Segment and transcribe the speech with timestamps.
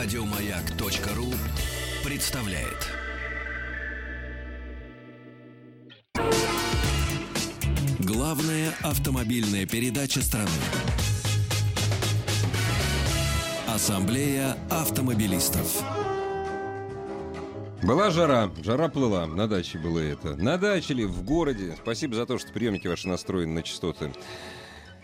[0.00, 1.26] Радиомаяк.ру
[2.08, 2.86] представляет.
[7.98, 10.48] Главная автомобильная передача страны.
[13.66, 15.82] Ассамблея автомобилистов.
[17.82, 20.36] Была жара, жара плыла, на даче было это.
[20.36, 21.74] На даче ли, в городе.
[21.82, 24.12] Спасибо за то, что приемники ваши настроены на частоты.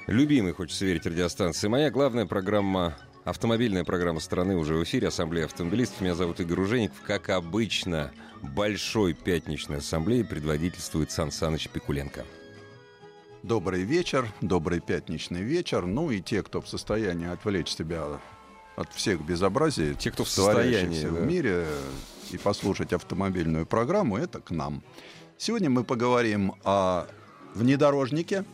[0.06, 1.66] Любимый, хочется верить, радиостанции.
[1.66, 5.08] Моя главная программа, автомобильная программа страны уже в эфире.
[5.08, 6.00] Ассамблея автомобилистов.
[6.02, 7.00] Меня зовут Игорь Ужеников.
[7.06, 12.24] Как обычно, большой пятничной ассамблеи предводительствует Сан Саныч Пикуленко.
[13.42, 15.84] Добрый вечер, добрый пятничный вечер.
[15.86, 18.20] Ну и те, кто в состоянии отвлечь себя
[18.76, 21.66] от всех безобразий, Те, кто в состоянии, в мире,
[22.30, 24.82] и послушать автомобильную программу, это к нам.
[25.36, 27.06] Сегодня мы поговорим о
[27.54, 28.44] внедорожнике,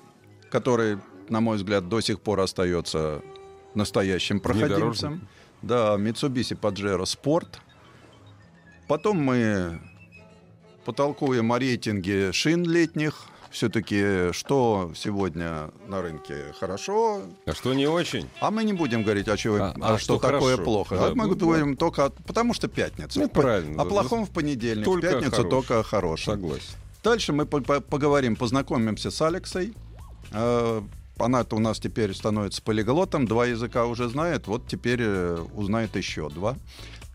[0.50, 3.22] который, на мой взгляд, до сих пор остается
[3.74, 5.28] настоящим проходимцем.
[5.62, 7.58] Да, Mitsubishi Pajero Sport.
[8.88, 9.80] Потом мы
[10.84, 13.14] потолкуем о рейтинге шин летних.
[13.50, 18.28] Все-таки что сегодня на рынке хорошо, А что не очень?
[18.40, 20.62] а мы не будем говорить, а, чего, А- а а что, что такое хорошо.
[20.62, 20.96] плохо.
[20.96, 23.18] Да, а мы ну, говорим только от- потому, что пятница.
[23.18, 25.50] Ну, правильно, О плохом в понедельник, Только в пятницу хорошее.
[25.50, 26.34] только о хорошем.
[26.34, 26.74] Согласен.
[27.02, 29.74] Дальше мы по- по- поговорим, познакомимся с Алексой.
[31.20, 36.28] Она-то у нас теперь становится полиглотом, два языка уже знает, вот теперь э, узнает еще
[36.30, 36.56] два.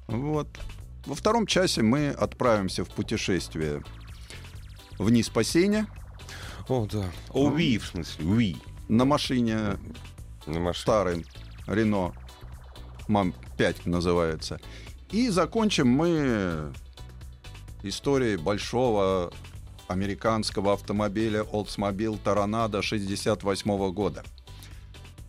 [0.08, 0.48] Вот.
[1.06, 3.84] Во втором часе мы отправимся в путешествие
[4.98, 5.88] вниз по Сене
[6.68, 7.06] О, да.
[7.30, 8.58] О, ви, в смысле, ви.
[8.88, 9.78] на машине
[10.48, 10.74] На машине.
[10.74, 11.24] старым
[11.68, 12.14] Рено
[13.08, 14.60] МАМ-5 называется.
[15.12, 16.72] И закончим мы
[17.84, 19.32] историей большого
[19.88, 24.24] американского автомобиля Oldsmobile Toronado 68 года.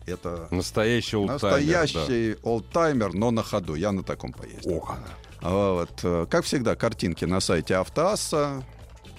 [0.05, 1.57] Это Настоящий олдтаймер, да.
[1.57, 3.75] настоящий олдтаймер, но на ходу.
[3.75, 4.77] Я на таком поездил.
[4.77, 5.49] Ох, она.
[5.49, 5.99] Вот.
[6.03, 8.63] э, Как всегда, картинки на сайте Автоасса.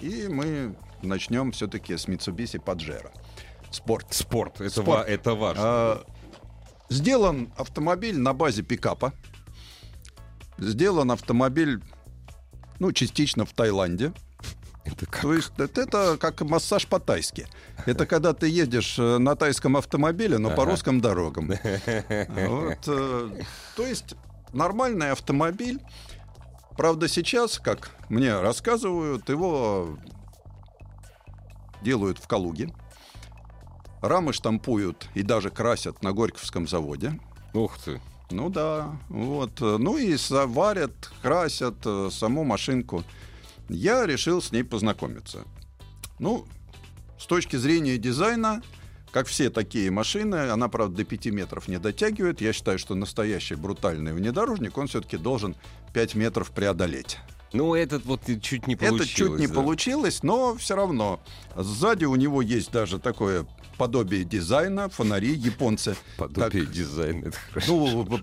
[0.01, 3.11] И мы начнем все-таки с Mitsubishi Pajero.
[3.71, 4.07] Спорт.
[4.09, 4.59] Спорт.
[4.61, 4.87] Это, Спорт.
[4.87, 5.61] ва- это важно.
[5.63, 6.03] А,
[6.89, 9.13] Сделан автомобиль на базе пикапа.
[10.57, 11.81] Сделан автомобиль,
[12.79, 14.11] ну, частично в Таиланде.
[14.91, 15.21] Это как?
[15.21, 17.47] То есть это, это как массаж по-тайски.
[17.85, 20.71] Это когда ты едешь э, на тайском автомобиле, но по Ага.
[20.71, 21.47] русским дорогам.
[22.47, 23.29] Вот, э,
[23.75, 24.15] то есть
[24.53, 25.79] нормальный автомобиль.
[26.77, 29.97] Правда, сейчас, как мне рассказывают, его
[31.81, 32.73] делают в Калуге.
[34.01, 37.19] Рамы штампуют и даже красят на Горьковском заводе.
[37.53, 37.99] Ух ты.
[38.31, 39.59] Ну да, вот.
[39.59, 43.03] Ну и заварят, красят э, саму машинку.
[43.69, 45.45] Я решил с ней познакомиться.
[46.17, 46.45] Ну,
[47.19, 48.61] с точки зрения дизайна,
[49.11, 52.41] как все такие машины, она, правда, до 5 метров не дотягивает.
[52.41, 55.55] Я считаю, что настоящий брутальный внедорожник, он все-таки должен
[55.93, 57.19] 5 метров преодолеть.
[57.51, 59.09] Ну, этот вот чуть не получилось.
[59.09, 59.53] Это чуть не да.
[59.53, 61.19] получилось, но все равно.
[61.55, 63.47] Сзади у него есть даже такое
[63.77, 65.95] подобие дизайна, фонари, японцы.
[66.17, 67.27] Подобие так- дизайна.
[67.27, 67.73] Это хорошо.
[67.73, 68.19] ну,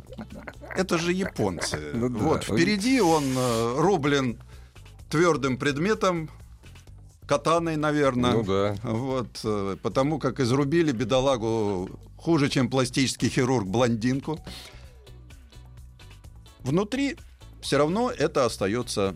[0.77, 1.91] это же японцы.
[1.95, 2.19] Ну да.
[2.19, 4.39] Вот, впереди он э, рублен
[5.11, 6.31] твердым предметом,
[7.27, 8.33] катаной, наверное.
[8.33, 8.77] Ну да.
[8.83, 14.39] Вот, э, потому как изрубили бедолагу хуже, чем пластический хирург блондинку.
[16.61, 17.17] Внутри
[17.61, 19.15] все равно это остается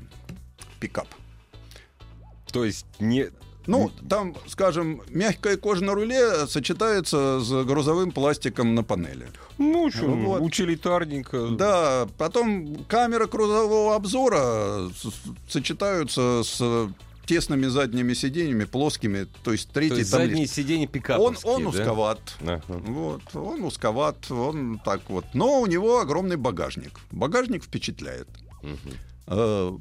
[0.78, 1.08] пикап.
[2.52, 3.30] То есть не...
[3.70, 9.28] Ну, там, скажем, мягкая кожа на руле сочетается с грузовым пластиком на панели.
[9.58, 10.40] Ну, что, Вот.
[10.42, 11.48] утилитарненько.
[11.50, 14.90] Да, потом камера крузового обзора
[15.48, 16.88] сочетаются с
[17.26, 20.54] тесными задними сиденьями, плоскими, то есть То третий есть там задние лист.
[20.54, 21.68] сиденья Он, пикаповские, он да?
[21.68, 22.20] узковат.
[22.40, 22.62] Ага.
[22.68, 25.24] Вот, он узковат, он так вот.
[25.32, 26.98] Но у него огромный багажник.
[27.12, 28.26] Багажник впечатляет.
[28.62, 28.78] Мгм.
[29.28, 29.72] Э,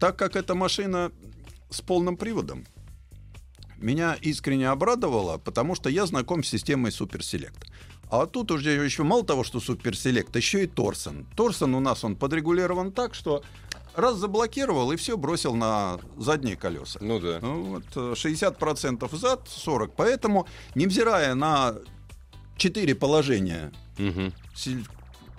[0.00, 1.12] так как эта машина
[1.70, 2.66] с полным приводом,
[3.78, 7.66] меня искренне обрадовало, потому что я знаком с системой Суперселект.
[8.10, 11.26] А тут уже еще мало того, что Суперселект, еще и Торсон.
[11.36, 13.42] Торсон у нас он подрегулирован так, что
[13.94, 16.98] раз заблокировал и все бросил на задние колеса.
[17.02, 17.38] Ну да.
[17.42, 19.90] Ну, Вот, э, 60% зад, 40%.
[19.96, 21.74] Поэтому, невзирая на
[22.56, 24.32] четыре положения Мгм.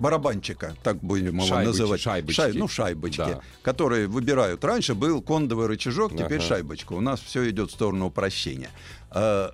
[0.00, 2.00] Барабанчика, так будем его Шайбочки, называть.
[2.00, 2.40] шайбочки.
[2.40, 3.40] Шай- ну, шайбочки, Да.
[3.62, 4.64] которые выбирают.
[4.64, 6.46] Раньше был кондовый рычажок, теперь Ага.
[6.48, 6.94] шайбочка.
[6.94, 8.70] У нас все идет в сторону упрощения.
[9.12, 9.50] Э,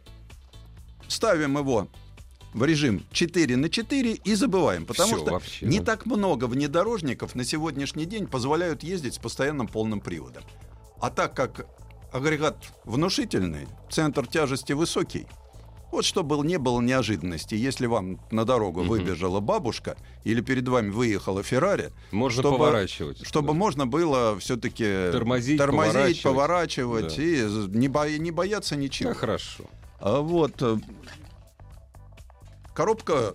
[1.09, 1.89] Ставим его
[2.53, 4.87] в режим 4 на 4 и забываем.
[4.87, 5.85] Потому Всё, что вообще, не да.
[5.85, 10.43] так много внедорожников на сегодняшний день позволяют ездить с постоянным полным приводом.
[11.01, 11.67] А так как
[12.13, 15.27] агрегат внушительный, центр тяжести высокий,
[15.93, 17.55] Вот чтобы не было неожиданности.
[17.55, 23.25] Если вам на дорогу выбежала бабушка или перед вами выехала Феррари, Можно чтобы- поворачивать.
[23.27, 23.55] чтобы Да.
[23.55, 26.23] можно было все-таки Тормозить, тормозить поворачивать.
[26.23, 27.23] поворачивать Да.
[27.23, 29.11] и не, бо- не бояться ничего.
[29.11, 29.65] Да, хорошо.
[30.00, 30.77] А вот э,
[32.75, 33.33] коробка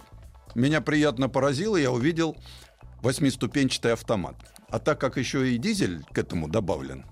[0.56, 2.36] меня приятно поразила, я увидел
[3.02, 4.36] восьмиступенчатый автомат.
[4.70, 7.06] А так как еще и дизель к этому добавлен,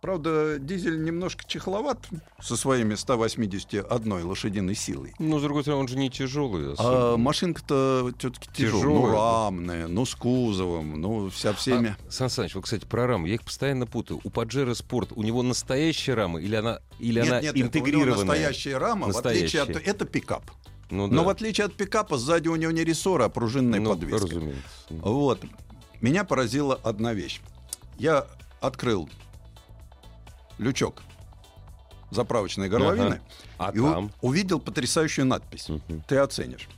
[0.00, 2.06] правда, дизель немножко чехловат
[2.40, 5.14] со своими 181 лошадиной силой.
[5.18, 6.70] Ну, с другой стороны, он же не тяжелый.
[6.70, 7.16] А особенно.
[7.16, 8.80] машинка-то все-таки тяжелая.
[8.82, 11.96] Тяжелая, Ну, рамная, ну, с кузовом, ну, вся всеми.
[12.06, 13.26] А, Сан Саныч, вы, кстати, про раму.
[13.26, 14.20] Я их постоянно путаю.
[14.24, 17.66] У Паджеро Спорт у него настоящая рама или она, или она нет, нет, у него
[17.68, 18.24] интегрированная?
[18.24, 19.68] настоящая рама, в отличие от...
[19.68, 19.90] Настоящая.
[19.90, 20.50] Это пикап.
[20.90, 21.14] Ну, да.
[21.16, 24.26] Но в отличие от пикапа, сзади у него не рессоры, а пружинная Ну, подвеска.
[24.26, 24.62] разумеется.
[24.88, 25.40] Вот.
[26.00, 27.40] Меня поразила одна вещь.
[27.98, 28.26] Я
[28.60, 29.08] открыл
[30.58, 31.02] лючок
[32.10, 33.20] заправочной горловины
[33.58, 34.10] А и там?
[34.20, 35.68] увидел потрясающую надпись.
[35.68, 36.02] Мгм.
[36.06, 36.68] Ты оценишь.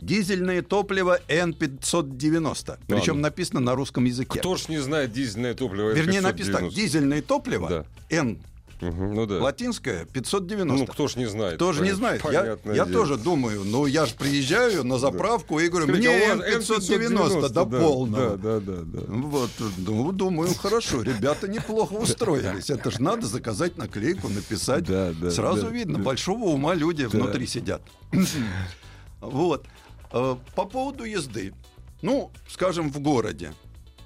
[0.00, 2.78] Дизельное топливо N590.
[2.86, 3.22] Причем ну.
[3.22, 4.38] написано на русском языке.
[4.38, 5.90] Кто ж не знает дизельное топливо?
[5.90, 6.70] Вернее, написано так.
[6.70, 7.86] Дизельное топливо Да.
[8.10, 8.38] N
[8.80, 9.42] Мгм, Ну да.
[9.42, 10.84] латинское 590.
[10.84, 11.58] Ну, кто ж не знает?
[11.58, 12.60] Тоже не Понятно- знает.
[12.64, 16.36] Я, я тоже думаю, ну я же приезжаю на заправку и говорю, Скажите, мне а
[16.36, 18.36] вас N590 до да, полного.
[18.36, 19.00] Да, да, да, да.
[19.08, 22.70] Вот, ну, думаю, хорошо, ребята неплохо устроились.
[22.70, 24.84] Это же надо заказать наклейку, написать.
[24.84, 26.04] Да, да, Сразу да, видно, да.
[26.04, 27.82] большого ума люди внутри сидят.
[29.20, 29.66] Вот.
[30.12, 31.52] Э, По поводу езды.
[32.02, 33.52] Ну, скажем, в городе.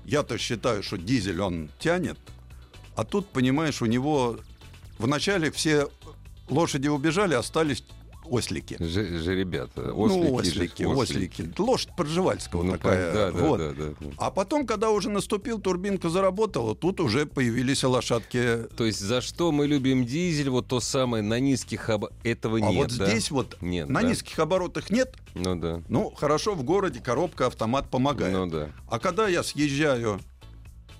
[0.04, 2.18] Я-то считаю, что дизель он тянет,
[2.96, 4.38] а тут, понимаешь, у него
[5.02, 5.88] вначале все
[6.48, 7.84] лошади убежали, остались
[8.24, 8.76] ослики.
[8.80, 9.82] Же, же ребята.
[9.82, 11.52] ну, ослики, ослики, же, ослики.
[11.58, 13.12] Лошадь Пржевальского Ну, такая.
[13.12, 13.58] да, вот.
[13.58, 14.06] да, да, да.
[14.16, 18.68] А потом, когда уже наступил, турбинка заработала, тут уже появились лошадки.
[18.76, 22.06] То есть за что мы любим дизель, вот то самое на низких об...
[22.22, 23.06] этого а нет, вот да?
[23.08, 24.08] здесь вот Нет, на да.
[24.08, 25.14] низких оборотах нет.
[25.34, 25.82] Ну да.
[25.88, 28.32] Ну, хорошо, в городе коробка, автомат помогает.
[28.32, 28.70] Ну да.
[28.88, 30.20] А когда я съезжаю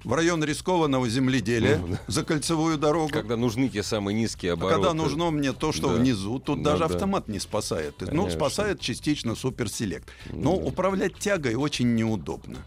[0.05, 2.01] в район рискованного земледелия Ну, да.
[2.09, 4.75] за кольцевую дорогу, Когда нужны те самые низкие обороты.
[4.77, 5.95] когда нужно мне то, что Да.
[5.95, 6.85] внизу, тут Ну даже да.
[6.87, 7.95] автомат не спасает.
[8.01, 8.31] Ну, Конечно.
[8.31, 10.09] спасает частично суперселект.
[10.31, 10.65] Ну Но да.
[10.67, 12.59] управлять тягой очень неудобно.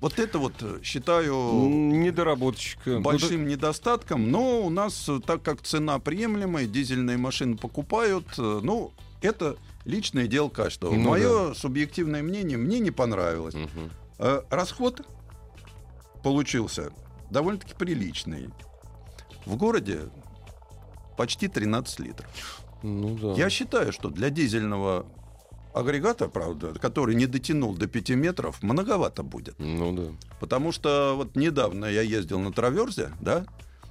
[0.00, 2.90] Вот это вот э, считаю Недоработочка.
[2.90, 8.60] Ну, большим недостатком, но у нас, э, так как цена приемлемая, дизельные машины покупают, э,
[8.62, 8.92] ну,
[9.22, 10.94] это личное дело каждого.
[10.94, 13.54] Ну Мое субъективное мнение, мне не понравилось.
[14.20, 15.02] Э, Расход
[16.22, 16.90] получился
[17.30, 18.50] довольно-таки приличный.
[19.46, 20.00] В городе
[21.16, 22.62] почти 13 литров.
[22.82, 23.32] Ну да.
[23.32, 25.06] Я считаю, что для дизельного
[25.74, 29.56] агрегата, правда, который не дотянул до 5 метров, многовато будет.
[29.58, 30.12] Ну да.
[30.40, 33.46] Потому что вот недавно я ездил на траверзе, да,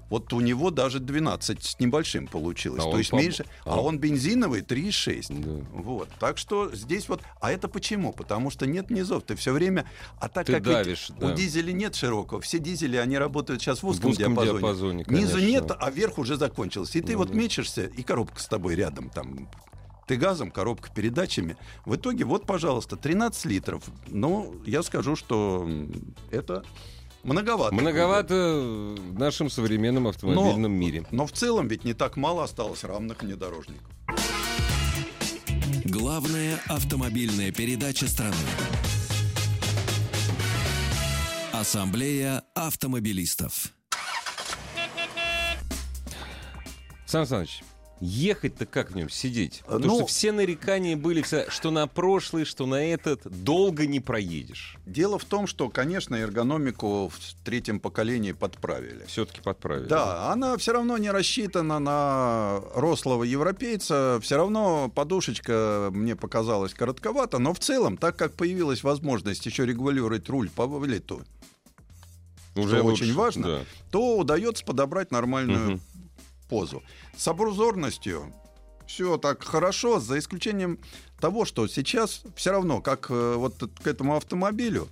[0.09, 2.83] вот у него даже 12 с небольшим получилось.
[2.85, 3.45] А То есть поб- меньше.
[3.65, 3.81] А а.
[3.81, 5.25] он бензиновый 3,6.
[5.61, 5.65] Да.
[5.73, 6.09] Вот.
[6.19, 7.21] Так что здесь вот.
[7.41, 8.13] А это почему?
[8.13, 9.23] Потому что нет низов.
[9.23, 9.85] Ты все время.
[10.19, 11.27] А так Ты как ведь давишь, да.
[11.27, 12.41] у дизеля нет широкого.
[12.41, 14.59] Все дизели, они работают сейчас в В узком, узком диапазоне.
[14.59, 15.37] диапазоне, Низу конечно.
[15.47, 16.97] нет, а верх уже закончился.
[16.97, 17.33] И ты Ну вот да.
[17.35, 19.49] мечешься, и коробка с тобой рядом там.
[20.07, 21.57] Ты газом, коробка передачами.
[21.85, 23.83] В итоге, вот, пожалуйста, 13 литров.
[24.07, 25.67] Ну, я скажу, что
[26.31, 26.63] это
[27.27, 27.75] многовато.
[27.75, 28.35] Многовато
[28.97, 31.05] в нашем современном автомобильном мире.
[31.11, 33.91] Но в целом ведь не так мало осталось равных внедорожников.
[35.85, 38.35] Главная автомобильная передача страны.
[41.53, 43.73] Ассамблея автомобилистов.
[47.05, 47.63] Сан Саныч,
[47.99, 49.63] ехать-то как в нем сидеть?
[49.65, 54.77] Потому Ну- что все нарекания были, что на прошлый, что на этот, долго не проедешь.
[54.85, 59.03] Дело в том, что, конечно, эргономику в третьем поколении подправили.
[59.07, 59.87] Все-таки подправили.
[59.87, 64.19] Да, она все равно не рассчитана на рослого европейца.
[64.21, 70.29] Все равно подушечка мне показалась коротковата, но в целом, так как появилась возможность еще регулировать
[70.29, 71.23] руль по вылету,
[72.55, 73.47] Уже что лучше, очень важно.
[73.47, 73.59] да.
[73.91, 75.81] то удается подобрать нормальную Мгм.
[76.47, 76.83] Позу.
[77.15, 78.33] С обрузорностью
[78.87, 80.79] все так хорошо, за исключением
[81.19, 84.87] того, что сейчас все равно, как э, вот к этому автомобилю,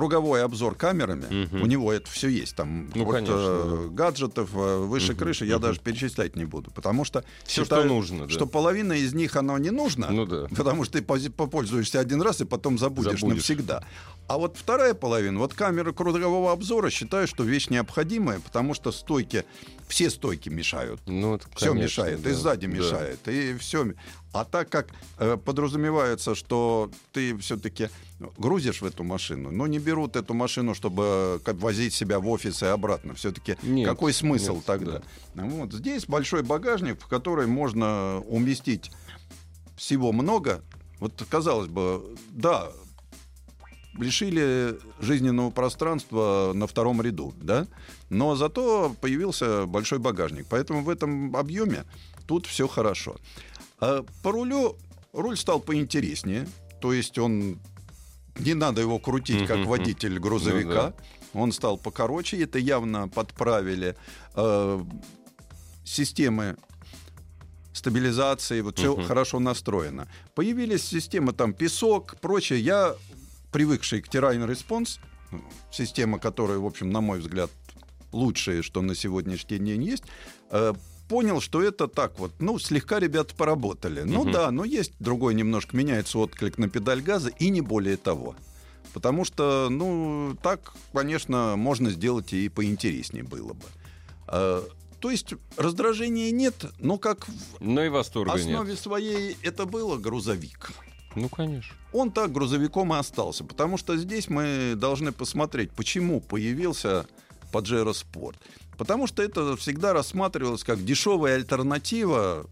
[0.00, 1.62] круговой обзор камерами, Мгм.
[1.62, 2.54] у него это все есть.
[2.54, 6.70] Там Ну, вот, конечно, э, гаджетов э, выше Мгм, крыши я даже перечислять не буду,
[6.70, 8.30] потому что Всё, считаю, что нужно, да.
[8.30, 10.48] что половина из них оно не нужно, Ну да.
[10.54, 13.36] потому что ты попользуешься один раз и потом забудешь, Забудешь.
[13.38, 13.84] навсегда.
[14.28, 19.44] А вот вторая половина, вот камера кругового обзора, считаю, что вещь необходимая, потому что стойки,
[19.88, 21.00] все стойки мешают.
[21.06, 22.72] Ну, это, Все конечно, мешает, да, и сзади да.
[22.76, 23.86] мешает, и все.
[24.32, 27.88] А так как э, подразумевается, что ты все-таки
[28.38, 32.62] грузишь в эту машину, но не берут эту машину, чтобы как, возить себя в офис
[32.62, 33.14] и обратно.
[33.14, 35.02] Все-таки какой смысл нет, тогда?
[35.34, 38.90] Вот здесь большой багажник, в который можно уместить
[39.76, 40.62] всего много.
[41.00, 42.70] Вот казалось бы, да,
[43.98, 47.66] лишили жизненного пространства на втором ряду, да,
[48.10, 50.46] но зато появился большой багажник.
[50.48, 51.84] Поэтому в этом объеме
[52.26, 53.16] тут все хорошо.
[53.80, 54.76] А по рулю
[55.12, 56.46] руль стал поинтереснее,
[56.80, 57.58] то есть он
[58.38, 60.94] не надо его крутить как водитель грузовика.
[61.32, 63.94] Он стал покороче, это явно подправили.
[64.34, 64.82] Э,
[65.84, 66.56] системы
[67.72, 70.08] стабилизации, вот все хорошо настроено.
[70.34, 72.60] Появились системы там песок, прочее.
[72.60, 72.94] Я
[73.52, 74.98] привыкший к Terrain Response,
[75.70, 77.50] система, которая, в общем, на мой взгляд,
[78.12, 80.04] лучшее, что на сегодняшний день есть,
[80.50, 80.72] э,
[81.08, 84.02] понял, что это так вот, ну, слегка ребята поработали.
[84.02, 84.32] Ну Мгм.
[84.32, 88.34] да, но есть другой немножко, меняется отклик на педаль газа, и не более того.
[88.92, 93.64] Потому что, ну, так, конечно, можно сделать и поинтереснее было бы.
[94.28, 94.62] Э,
[95.00, 98.78] То есть раздражения нет, но как в Но и основе нет.
[98.80, 100.70] своей это было грузовик.
[101.14, 101.74] Ну, конечно.
[101.92, 107.06] Он так грузовиком и остался, потому что здесь мы должны посмотреть, почему появился
[107.52, 108.36] Pajero Sport.
[108.76, 112.46] Потому что это всегда рассматривалось как дешевая альтернатива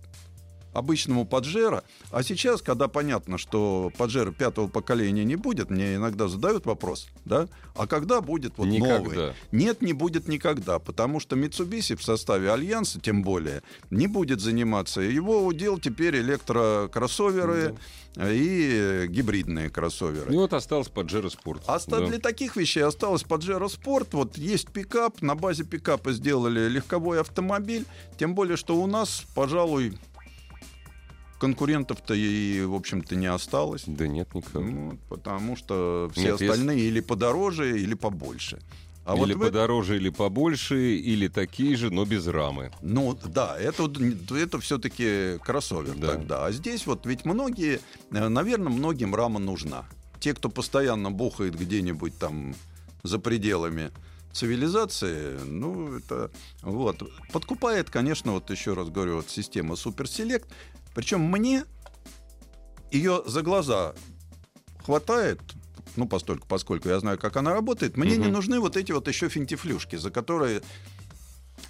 [0.75, 1.83] обычному Паджеро.
[2.11, 7.49] А сейчас, когда понятно, что Паджеро пятого поколения не будет, мне иногда задают вопрос, да,
[7.75, 8.99] а когда будет вот Никогда.
[8.99, 9.33] новый?
[9.53, 15.01] Нет, не будет никогда, потому что Mitsubishi в составе Альянса, тем более, не будет заниматься.
[15.01, 17.75] Его удел теперь электрокроссоверы
[18.17, 20.33] и гибридные кроссоверы.
[20.33, 21.63] И вот остался Pajero Sport.
[21.67, 22.07] Оста- Да.
[22.07, 24.09] Для таких вещей осталось Pajero Sport.
[24.13, 27.85] Вот есть пикап, на базе пикапа сделали легковой автомобиль.
[28.19, 29.99] Тем более, что у нас, пожалуй,
[31.45, 33.85] конкурентов-то и, в общем-то, не осталось.
[33.87, 34.65] Да нет никого.
[34.65, 38.63] Ну, потому что все Нет, остальные или подороже, или побольше.
[39.05, 42.73] А или вот э- подороже, или побольше, или такие же, но без рамы.
[42.81, 43.93] Ну да, это,
[44.35, 46.13] это все-таки кроссовер Да.
[46.13, 46.47] тогда.
[46.47, 49.85] А здесь вот ведь многие, наверное, многим рама нужна.
[50.21, 52.55] Те, кто постоянно бухает где-нибудь там
[53.03, 53.91] за пределами
[54.33, 56.31] цивилизации, ну это
[56.63, 60.49] вот подкупает, конечно, вот еще раз говорю, вот система Суперселект.
[60.95, 61.65] Причем мне
[62.91, 63.95] ее за глаза
[64.85, 65.41] хватает,
[65.97, 68.33] ну, постольку, поскольку я знаю, как она работает, мне не Мгм.
[68.35, 70.63] нужны вот эти вот еще финтифлюшки, за которые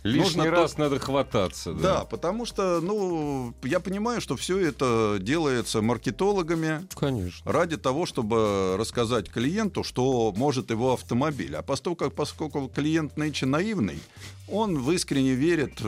[0.04, 1.72] Лишний Нужно раз надо хвататься.
[1.72, 1.80] да.
[1.80, 7.50] Да, потому что, ну, я понимаю, что все это делается маркетологами конечно.
[7.50, 11.56] ради того, чтобы рассказать клиенту, что может его автомобиль.
[11.56, 13.98] А поскольку, поскольку клиент нынче наивный,
[14.46, 15.80] он в искренне верит,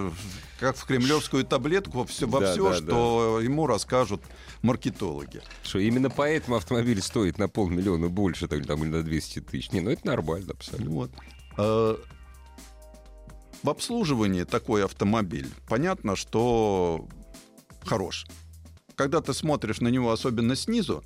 [0.60, 4.22] как в кремлевскую таблетку, во все, во Да, все да, что ему расскажут
[4.62, 5.42] маркетологи.
[5.62, 9.72] Что именно поэтому автомобиль стоит на полмиллиона больше, там, там, или на 200 тысяч.
[9.72, 11.10] Не, ну это нормально абсолютно.
[11.58, 12.00] Вот.
[13.66, 17.04] В обслуживании такой автомобиль, понятно, что
[17.84, 18.24] хорош.
[18.94, 21.02] Когда ты смотришь на него, особенно снизу,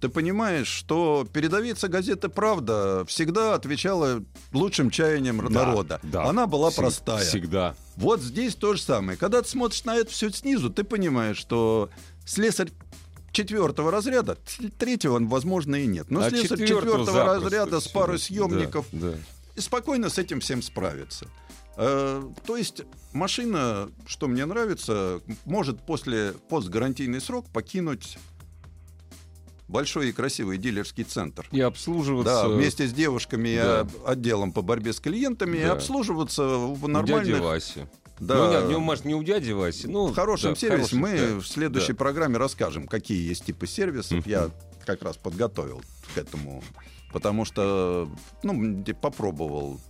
[0.00, 6.00] ты понимаешь, что передовица газеты «Правда» всегда отвечала лучшим чаяниям Да, народа.
[6.02, 6.24] да.
[6.24, 7.24] Она была простая.
[7.24, 7.76] Всегда.
[7.94, 9.16] Вот здесь то же самое.
[9.16, 11.90] Когда ты смотришь на это все снизу, ты понимаешь, что
[12.26, 12.72] слесарь
[13.30, 14.36] четвертого разряда,
[14.80, 16.10] третьего, возможно, и нет.
[16.10, 19.14] Но А слесарь четвертого запросто разряда с парой Да, съемников Да,
[19.54, 21.28] и спокойно с этим всем справиться.
[21.82, 22.82] Э, То есть
[23.14, 28.18] машина, что мне нравится, может после постгарантийный срок покинуть
[29.66, 31.46] большой и красивый дилерский центр.
[31.52, 32.42] И обслуживаться...
[32.42, 33.86] Да, вместе с девушками и Да.
[34.04, 35.72] отделом по борьбе с клиентами и Да.
[35.72, 37.40] обслуживаться в нормальных...
[37.40, 37.86] Васи.
[38.18, 39.86] Да, Ну, нет, не, Маш- не у дяди Васи.
[39.86, 40.96] Ну, в хорошем да, сервисе.
[40.96, 41.40] хорошем, Мы да.
[41.40, 41.98] в следующей Да.
[41.98, 44.26] программе расскажем, какие есть типы сервисов.
[44.26, 44.50] Я
[44.84, 45.80] как раз подготовил
[46.14, 46.62] к этому,
[47.12, 48.06] потому что
[48.42, 49.80] ну, попробовал.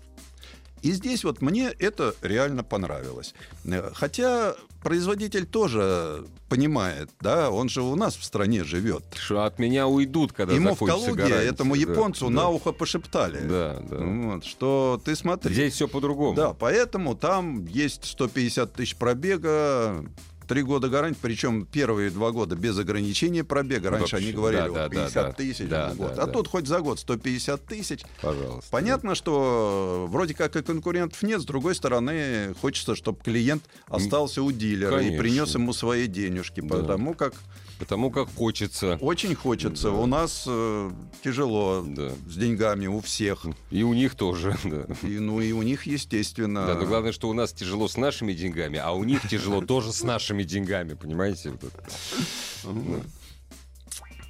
[0.83, 3.35] И здесь вот мне это реально понравилось.
[3.65, 9.03] Э, Хотя производитель тоже понимает, да, он же у нас в стране живет.
[9.15, 11.49] Что от меня уйдут, когда Ему в Калуге, гарантия.
[11.49, 12.31] этому Да, японцу да.
[12.33, 13.41] на ухо пошептали.
[13.47, 13.97] Да, да.
[13.99, 15.53] Вот, что ты смотри.
[15.53, 16.35] Здесь все по-другому.
[16.35, 20.05] Да, поэтому там есть 150 тысяч пробега,
[20.51, 23.89] три года гарантии, причем первые два года без ограничения пробега.
[23.91, 25.33] Раньше Вообще, они говорили да, вот да, да, 50 да.
[25.33, 26.15] тысяч Да, в год.
[26.17, 26.33] да, а да.
[26.33, 28.01] тут хоть за год 150 тысяч.
[28.21, 28.69] Пожалуйста.
[28.73, 34.51] Понятно, что вроде как и конкурентов нет, с другой стороны, хочется, чтобы клиент остался у
[34.51, 35.19] дилера и Конечно.
[35.23, 36.79] принес ему свои денежки, Да.
[36.79, 37.35] потому как
[37.81, 38.99] Потому как хочется.
[39.01, 39.91] очень хочется.
[39.91, 39.97] Да.
[39.97, 40.91] У нас э,
[41.25, 42.11] тяжело Да.
[42.29, 43.47] с деньгами у всех.
[43.71, 44.85] И у них тоже, да.
[45.03, 46.67] И, ну и у них, естественно.
[46.67, 49.93] Да, но главное, что у нас тяжело с нашими деньгами, а у них тяжело тоже
[49.93, 51.53] с нашими деньгами, понимаете?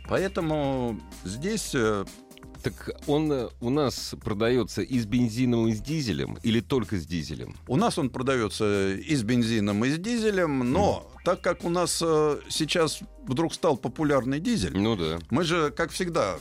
[0.09, 2.04] Поэтому здесь э,
[2.62, 7.07] Так он э, у нас продается и с бензином, и с дизелем, или только с
[7.07, 7.55] дизелем?
[7.69, 12.00] у нас он продается и с бензином, и с дизелем, но так как у нас
[12.05, 15.19] э, сейчас вдруг стал популярный дизель, Ну да.
[15.31, 16.37] мы же, как всегда,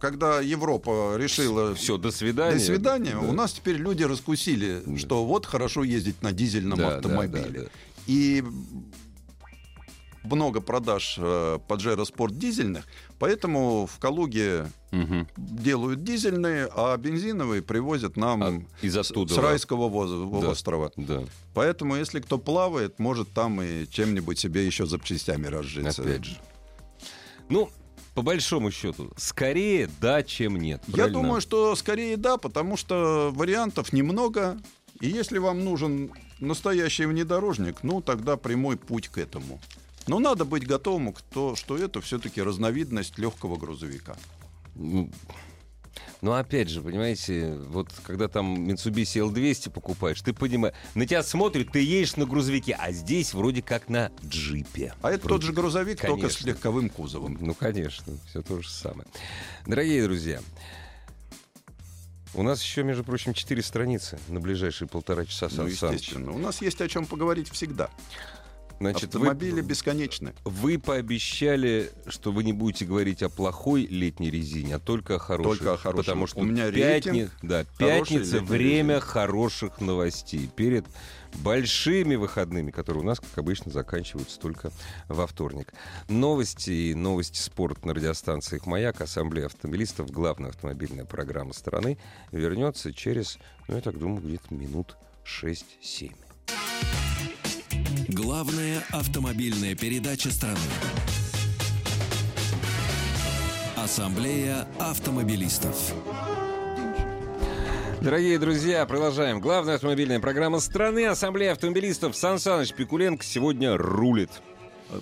[0.00, 2.58] когда Европа решила Все, до свидания.
[2.58, 3.12] До свидания.
[3.12, 3.20] Да.
[3.20, 4.98] У нас теперь люди раскусили, Да.
[4.98, 7.50] что вот хорошо ездить на дизельном Да, да, автомобиле.
[7.50, 7.68] да, да.
[8.06, 8.44] И
[10.24, 12.84] много продаж э, Pajero Sport дизельных,
[13.18, 15.28] поэтому в Калуге Мгм.
[15.36, 19.34] делают дизельные, а бензиновые привозят нам А, из оттуда.
[19.34, 20.50] с райского воз- Да.
[20.50, 20.90] острова.
[20.96, 26.02] Да, Поэтому, если кто плавает, может там и чем-нибудь себе еще запчастями разжиться.
[26.02, 26.36] опять же.
[27.48, 27.70] Ну,
[28.14, 30.82] по большому счету, скорее да, чем нет.
[30.86, 31.20] Я правильно?
[31.20, 34.56] думаю, что скорее да, потому что вариантов немного.
[35.00, 39.60] И если вам нужен настоящий внедорожник, ну тогда прямой путь к этому.
[40.06, 44.16] Но надо быть готовым к то, что это все-таки разновидность легкого грузовика.
[44.74, 45.10] Ну,
[46.20, 51.70] ну, опять же, понимаете, вот когда там Mitsubishi L200 покупаешь, ты понимаешь, на тебя смотрят,
[51.70, 54.94] ты едешь на грузовике, а здесь вроде как на джипе.
[55.02, 56.46] А это Вроде тот же грузовик, только с Конечно.
[56.48, 57.36] легковым кузовом.
[57.40, 59.06] Ну, конечно, все то же самое.
[59.66, 60.40] Дорогие друзья,
[62.32, 65.48] у нас еще, между прочим, четыре страницы на ближайшие полтора часа.
[65.50, 66.00] Ну, Саныч.
[66.00, 66.32] естественно.
[66.32, 67.90] У нас есть о чем поговорить всегда.
[68.80, 70.34] Значит, вы- Автомобили бесконечны.
[70.44, 75.58] Вы пообещали, что вы не будете говорить о плохой летней резине, а только о хорошей.
[75.58, 76.04] Только о хорошей.
[76.04, 76.80] Потому что У меня пятни-
[77.20, 79.00] рейтинг да, пятница время резины.
[79.00, 80.50] хороших новостей.
[80.54, 80.84] Перед
[81.42, 84.70] большими выходными, которые у нас, как обычно, заканчиваются только
[85.08, 85.72] во вторник.
[86.08, 91.98] Новости и новости спорта на радиостанциях «Маяк», Ассамблея автомобилистов, главная автомобильная программа страны,
[92.32, 93.38] вернется через,
[93.68, 96.12] ну, я так думаю, где-то минут 6-7.
[98.08, 100.58] Главная автомобильная передача страны.
[103.76, 105.94] Ассамблея автомобилистов.
[108.02, 109.40] Дорогие друзья, продолжаем.
[109.40, 111.06] Главная автомобильная программа страны.
[111.06, 112.14] Ассамблея автомобилистов.
[112.14, 114.30] Сан Саныч Пикуленко сегодня рулит.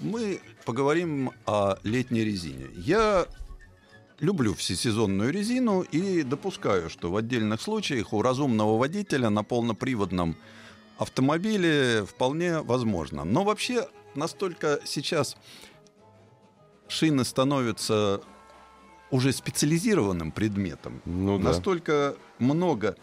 [0.01, 2.67] Мы поговорим о летней резине.
[2.77, 3.27] Я
[4.21, 10.37] люблю всесезонную резину и допускаю, что в отдельных случаях у разумного водителя на полноприводном
[11.03, 13.25] автомобиле вполне возможно.
[13.25, 15.37] Но вообще настолько сейчас
[16.89, 18.21] шины становятся
[19.11, 21.03] уже специализированным предметом.
[21.05, 21.45] Ну да.
[21.45, 22.97] Настолько много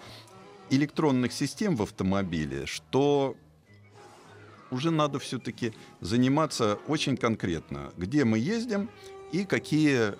[0.70, 3.36] электронных систем в автомобиле, что
[4.72, 8.90] уже надо все-таки заниматься очень конкретно, где мы ездим
[9.32, 10.16] и какие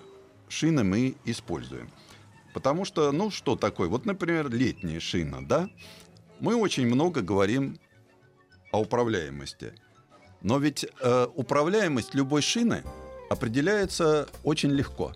[0.48, 1.90] шины мы используем.
[2.52, 3.88] Потому что, ну, что такое?
[3.88, 5.70] Вот, например, летняя шина, да?
[6.40, 7.78] Мы очень много говорим
[8.72, 9.74] о управляемости.
[10.42, 12.82] Но ведь э, управляемость любой шины
[13.28, 15.12] определяется очень легко.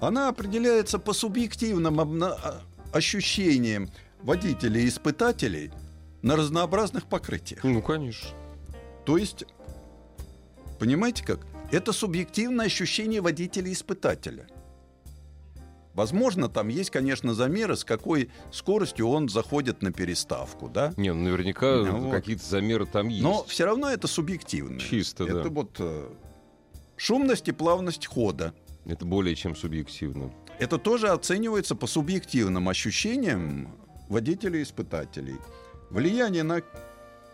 [0.00, 3.90] Она определяется по субъективным а, ощущениям
[4.22, 5.70] водителей и испытателей
[6.22, 7.62] на разнообразных покрытиях.
[7.62, 8.30] Ну, конечно.
[9.04, 9.44] То есть,
[10.78, 11.40] понимаете как?
[11.70, 14.48] Это субъективное ощущение водителя-испытателя.
[15.94, 20.94] Возможно, там есть, конечно, замеры, с какой скоростью он заходит на переставку, да?
[20.96, 22.12] Не, ну, наверняка Ну, вот.
[22.12, 23.22] какие-то замеры там есть.
[23.22, 24.78] Но все равно это субъективно.
[24.78, 25.40] Чисто, да.
[25.40, 26.08] Это вот э,
[26.96, 28.54] шумность и плавность хода.
[28.86, 30.32] Это более чем субъективно.
[30.58, 33.74] Это тоже оценивается по субъективным ощущениям
[34.08, 35.36] водителей-испытателей.
[35.90, 36.62] Влияние на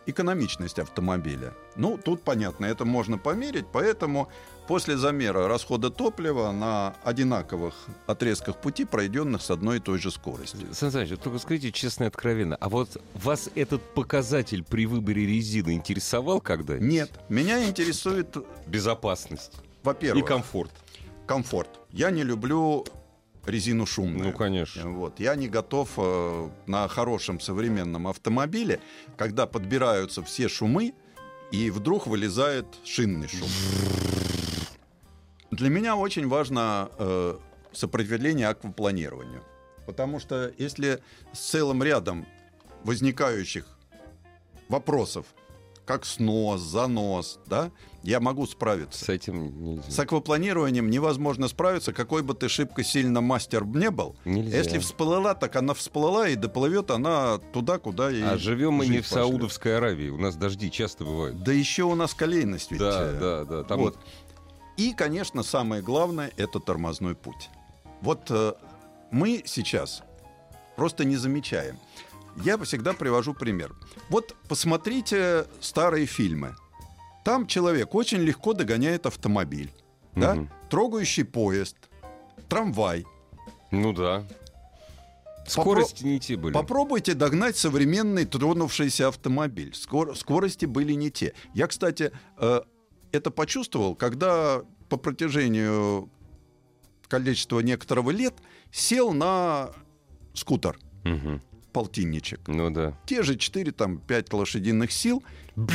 [0.06, 1.54] экономичность автомобиля.
[1.76, 4.28] Ну, тут понятно, это можно померить, поэтому
[4.66, 7.74] после замера расхода топлива на одинаковых
[8.06, 10.72] отрезках пути, пройденных с одной и той же скоростью.
[10.72, 15.72] Сан Саныч, только скажите честно и откровенно, а вот вас этот показатель при выборе резины
[15.72, 20.72] интересовал когда Нет, меня интересует, Безопасность и во-первых, комфорт.
[21.26, 21.68] комфорт.
[21.90, 22.84] Я не люблю
[23.46, 24.30] резину шумную.
[24.30, 24.90] Ну, конечно.
[24.90, 25.20] Вот.
[25.20, 28.80] Я не готов э, на хорошем современном автомобиле,
[29.16, 30.94] когда подбираются все шумы,
[31.52, 33.48] и вдруг вылезает шинный шум.
[35.50, 37.38] Для меня очень важно э,
[37.72, 39.42] сопротивление аквапланированию.
[39.86, 41.00] Потому что если
[41.32, 42.26] с целым рядом
[42.82, 43.66] возникающих
[44.68, 45.26] вопросов,
[45.86, 47.70] как снос, занос, да,
[48.02, 49.04] я могу справиться.
[49.04, 49.90] С этим нельзя.
[49.90, 54.16] С аквапланированием невозможно справиться, какой бы ты шибко сильно мастер не был.
[54.24, 54.58] Нельзя.
[54.58, 58.98] Если всплыла, так она всплыла, и доплывет она туда, куда и А живем мы не
[58.98, 59.26] в пошлет.
[59.26, 60.10] Саудовской Аравии.
[60.10, 61.42] У нас дожди часто бывают.
[61.42, 62.80] Да еще у нас колейность ведь.
[62.80, 63.62] Да, э, да, да.
[63.62, 63.96] Там вот.
[64.76, 67.48] И, конечно, самое главное– это тормозной путь.
[68.02, 68.54] Вот э,
[69.10, 70.02] мы сейчас
[70.74, 71.78] просто не замечаем.
[72.44, 73.74] Я всегда привожу пример.
[74.08, 76.54] Вот посмотрите старые фильмы.
[77.24, 79.72] Там человек очень легко догоняет автомобиль.
[80.14, 80.34] да?
[80.34, 80.50] Мгм.
[80.70, 81.76] трогающий поезд,
[82.48, 83.04] трамвай.
[83.70, 84.26] Ну да.
[85.46, 86.52] Скорости не те были.
[86.52, 89.74] Попробуйте догнать современный тронувшийся автомобиль.
[89.74, 91.34] Скор- скорости были не те.
[91.54, 92.60] Я, кстати, э,
[93.12, 96.10] это почувствовал, когда по протяжению
[97.08, 98.34] количества некоторого лет
[98.72, 99.70] сел на
[100.34, 101.40] скутер Мгм.
[101.76, 102.40] Полтинничек.
[102.48, 102.96] Ну да.
[103.04, 105.22] Те же 4, там, 5 лошадиных сил.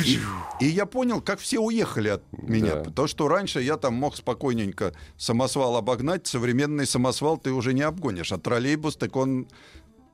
[0.03, 0.17] И,
[0.59, 2.77] и я понял, как все уехали от меня.
[2.77, 2.83] Да.
[2.85, 6.25] Потому что раньше я там мог спокойненько самосвал обогнать.
[6.25, 8.31] Современный самосвал ты уже не обгонишь.
[8.31, 9.47] А троллейбус, так он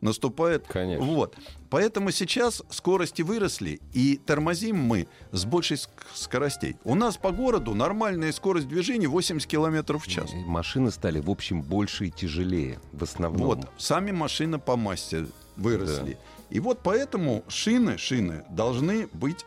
[0.02, 0.68] наступает.
[0.68, 1.06] Конечно.
[1.06, 1.36] Вот.
[1.70, 6.78] Поэтому сейчас скорости выросли, и тормозим мы с большей ск- скоростей.
[6.84, 10.32] У нас по городу нормальная скорость движения 80 км в час.
[10.34, 12.80] Машины стали, в общем, больше и тяжелее.
[12.94, 13.48] В основном.
[13.48, 16.18] Вот, сами машины по массе выросли.
[16.50, 19.46] И вот поэтому шины, шины должны быть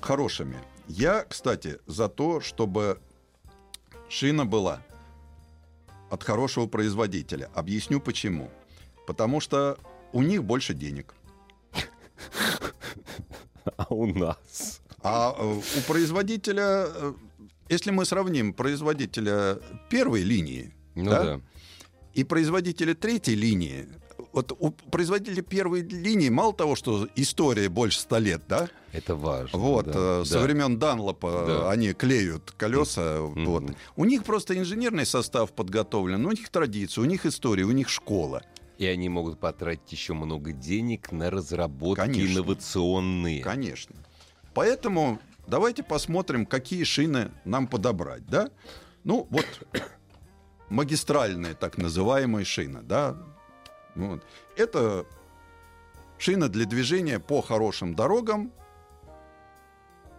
[0.00, 0.56] хорошими.
[0.88, 2.98] Я, кстати, за то, чтобы
[4.08, 4.80] шина была
[6.10, 7.50] от хорошего производителя.
[7.54, 8.50] Объясню почему.
[9.06, 9.78] Потому что
[10.12, 11.14] у них больше денег.
[13.76, 14.80] А у нас?
[15.02, 17.14] А э, у производителя, э,
[17.68, 19.58] если мы сравним производителя
[19.90, 21.24] первой линии Ну Да?
[21.24, 21.40] да.
[22.14, 23.88] и производителя третьей линии,
[24.32, 28.68] вот у производителя первой линии мало того, что история больше ста лет, да?
[28.92, 29.58] Это важно.
[29.58, 30.40] Вот, да, э, со да.
[30.44, 31.70] времен Данлопа Да.
[31.70, 33.18] они клеют колеса.
[33.20, 33.46] Мгм.
[33.46, 33.64] Вот.
[33.96, 38.42] У них просто инженерный состав подготовлен, у них традиция, у них история, у них школа.
[38.78, 42.32] И они могут потратить еще много денег на разработки Конечно.
[42.32, 43.42] инновационные.
[43.42, 43.96] Конечно.
[44.54, 48.50] Поэтому давайте посмотрим, какие шины нам подобрать, да?
[49.04, 49.46] Ну, вот
[50.68, 53.16] магистральные так называемые шины, да?
[53.94, 54.22] Вот.
[54.56, 55.06] Это
[56.18, 58.52] шина для движения по хорошим дорогам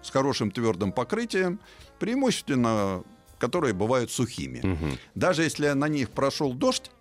[0.01, 1.59] с хорошим твердым покрытием,
[1.99, 3.03] преимущественно
[3.39, 4.61] которые бывают сухими.
[4.63, 4.97] Мгм.
[5.15, 6.91] Даже если на них прошел дождь,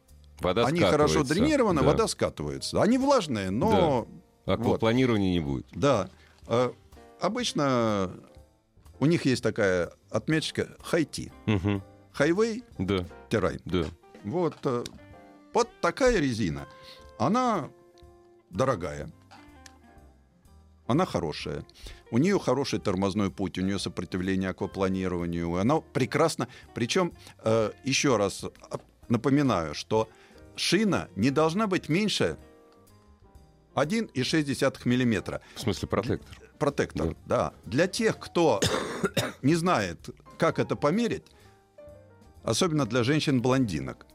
[0.40, 1.86] Вода они хорошо дренированы, Да.
[1.86, 2.82] вода скатывается.
[2.82, 4.06] Они влажные, но
[4.44, 5.66] Аквапланирования не будет.
[5.72, 6.08] да.
[6.46, 6.70] Э,
[7.20, 8.10] Обычно
[9.00, 11.32] у них есть такая отметочка хайти.
[11.46, 11.82] Мгм.
[12.12, 13.58] Хайвей, Да, террай.
[13.64, 13.84] да.
[14.24, 14.84] Вот, э,
[15.54, 16.66] вот такая резина.
[17.18, 17.70] Она
[18.50, 19.10] дорогая.
[20.86, 21.64] Она хорошая.
[22.10, 25.56] У нее хороший тормозной путь, у нее сопротивление аквапланированию.
[25.56, 26.46] Она прекрасно.
[26.74, 27.12] Причем,
[27.44, 30.08] э, еще раз а, напоминаю, что
[30.56, 32.36] шина не должна быть меньше
[33.74, 35.40] 1,6 миллиметра.
[35.54, 36.36] В смысле протектор.
[36.58, 37.52] Протектор, да.
[37.66, 38.60] Для тех, кто
[39.42, 41.24] не знает, как это померить,
[42.42, 44.06] особенно для женщин-блондинок,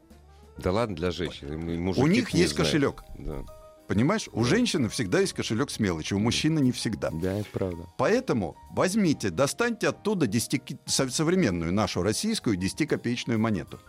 [0.58, 1.80] Да ладно, для женщин.
[1.82, 2.68] мужики у них есть знают.
[2.72, 3.04] кошелек.
[3.20, 3.44] Да.
[3.88, 7.10] Понимаешь, у женщины всегда есть кошелек с мелочью, у мужчины не всегда.
[7.12, 7.84] да, это правда.
[7.98, 13.80] Поэтому возьмите, достаньте оттуда 10, со- современную нашу российскую 10-копеечную монету.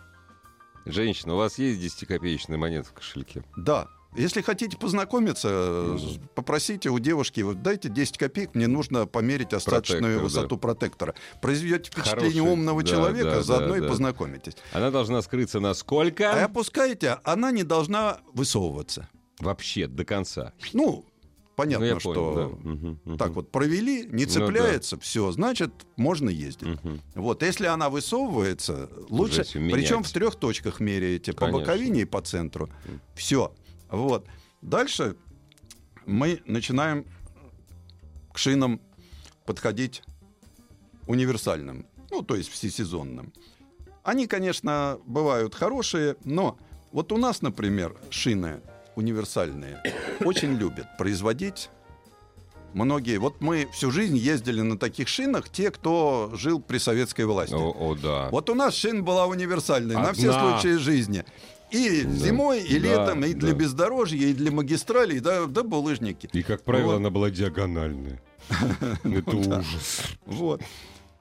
[0.85, 3.43] Женщина, у вас есть 10-копеечная монета в кошельке?
[3.57, 3.87] Да.
[4.15, 5.97] Если хотите познакомиться,
[6.35, 11.15] попросите у девушки, вот дайте 10 копеек, мне нужно померить остаточную Протектор, высоту протектора.
[11.41, 13.87] Произведете впечатление Хороший, умного да, человека, да, заодно да, и да.
[13.87, 14.53] познакомитесь.
[14.71, 16.31] Она должна скрыться на сколько?
[16.31, 19.09] А опускаете, она не должна высовываться.
[19.39, 20.53] Вообще, до конца.
[20.73, 21.05] Ну,
[21.55, 22.69] понятно, ну, что понял, да.
[22.69, 23.17] Мгм, мгм.
[23.17, 26.67] так вот провели, не Ну, цепляется, все, значит, можно ездить.
[26.83, 27.01] Мгм.
[27.15, 31.59] Вот, если она высовывается, лучше, причем в трех точках меряете, по Конечно.
[31.59, 32.69] боковине и по центру.
[33.15, 33.53] Все.
[33.89, 34.27] Вот.
[34.61, 35.15] Дальше
[36.05, 37.05] мы начинаем
[38.31, 38.81] к шинам
[39.45, 40.03] подходить
[41.07, 43.33] универсальным, ну, то есть всесезонным.
[44.03, 46.57] Они, конечно, бывают хорошие, но
[46.91, 48.61] вот у нас, например, шины
[48.95, 49.81] универсальные
[50.21, 51.69] очень любят производить
[52.73, 53.17] многие.
[53.17, 57.53] Вот мы всю жизнь ездили на таких шинах, те, кто жил при советской власти.
[57.53, 58.29] О, о, да.
[58.31, 60.59] Вот у нас шина была универсальная на все Одна.
[60.59, 61.23] случаи жизни.
[61.71, 62.09] И Да.
[62.11, 63.55] зимой, и Да, летом, и для да.
[63.57, 66.29] бездорожья, и для магистралей, да, да булыжники.
[66.31, 66.97] И, как правило, Вот.
[66.97, 68.21] она была диагональная.
[69.03, 70.03] Это ужас.
[70.25, 70.61] Вот.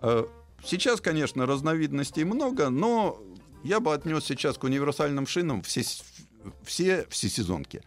[0.00, 0.24] Э,
[0.64, 3.20] Сейчас, конечно, разновидностей много, но
[3.64, 5.82] я бы отнес сейчас к универсальным шинам все,
[6.64, 7.83] все всесезонки.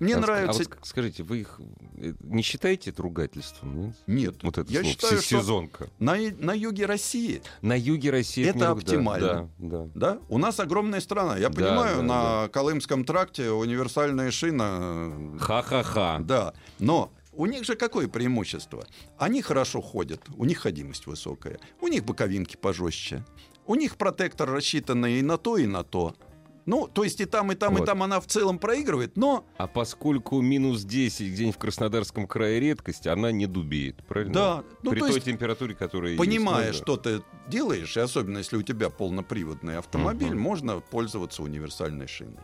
[0.00, 0.62] Мне А ск- нравится...
[0.62, 1.60] А вот ск- скажите, вы их
[1.98, 3.80] э, не считаете это ругательством?
[3.86, 3.94] Нет?
[4.08, 5.90] Нет, Вот это я слово, считаю, что всесезонка.
[6.00, 9.50] на, и- на юге России На юге России Это да, оптимально.
[9.58, 9.90] Да, да.
[9.94, 11.36] Да, у нас огромная страна.
[11.36, 15.34] Я Да, понимаю, да, на Колымском тракте универсальная шина.
[15.34, 16.18] э, Ха-ха-ха.
[16.18, 18.84] Да, но у них же какое преимущество?
[19.18, 23.24] Они хорошо ходят, у них ходимость высокая, у них боковинки пожестче,
[23.66, 26.16] у них протектор рассчитанный и на то, и на то.
[26.64, 27.82] Ну, то есть и там, и там, Вот.
[27.82, 32.60] и там она в целом проигрывает, но А поскольку минус 10 где-нибудь в Краснодарском крае
[32.60, 34.32] редкость, она не дубеет, правильно?
[34.34, 36.78] Да, ну, При то той есть, температуре, которая понимая, есть.
[36.80, 40.40] ну, что ты делаешь, и особенно если у тебя полноприводный автомобиль, Мгм.
[40.40, 42.38] можно пользоваться универсальной шиной.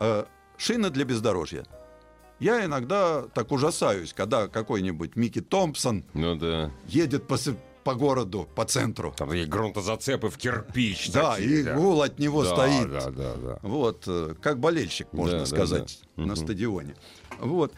[0.00, 0.24] Э,
[0.56, 1.64] Шина для бездорожья.
[2.40, 6.70] Я иногда так ужасаюсь, когда какой-нибудь Микки Томпсон Ну да.
[6.86, 7.36] едет по,
[7.84, 9.12] по городу, по центру.
[9.16, 11.10] Там и грунтозацепы в кирпич.
[11.12, 12.90] Да, такие, и гул от него Да, стоит.
[12.90, 13.58] Да, да, да.
[13.62, 16.22] Вот, э, как болельщик, можно Да, да, сказать, да.
[16.22, 16.36] на Мгм.
[16.36, 16.96] стадионе.
[17.38, 17.72] Вот.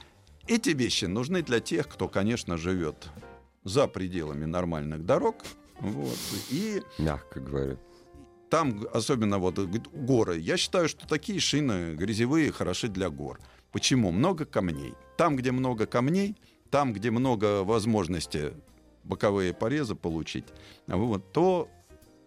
[0.46, 3.08] Эти вещи нужны для тех, кто, конечно, живет
[3.64, 5.36] за пределами нормальных дорог.
[5.80, 6.16] Вот.
[6.50, 7.76] И Мягко говоря.
[8.48, 13.40] там, особенно вот э, горы, я считаю, что такие шины грязевые хороши для гор.
[13.72, 14.12] Почему?
[14.12, 14.94] Много камней.
[15.18, 16.36] Там, где много камней,
[16.70, 18.52] там, где много возможности
[19.06, 20.46] боковые порезы получить,
[20.86, 21.68] вот, то,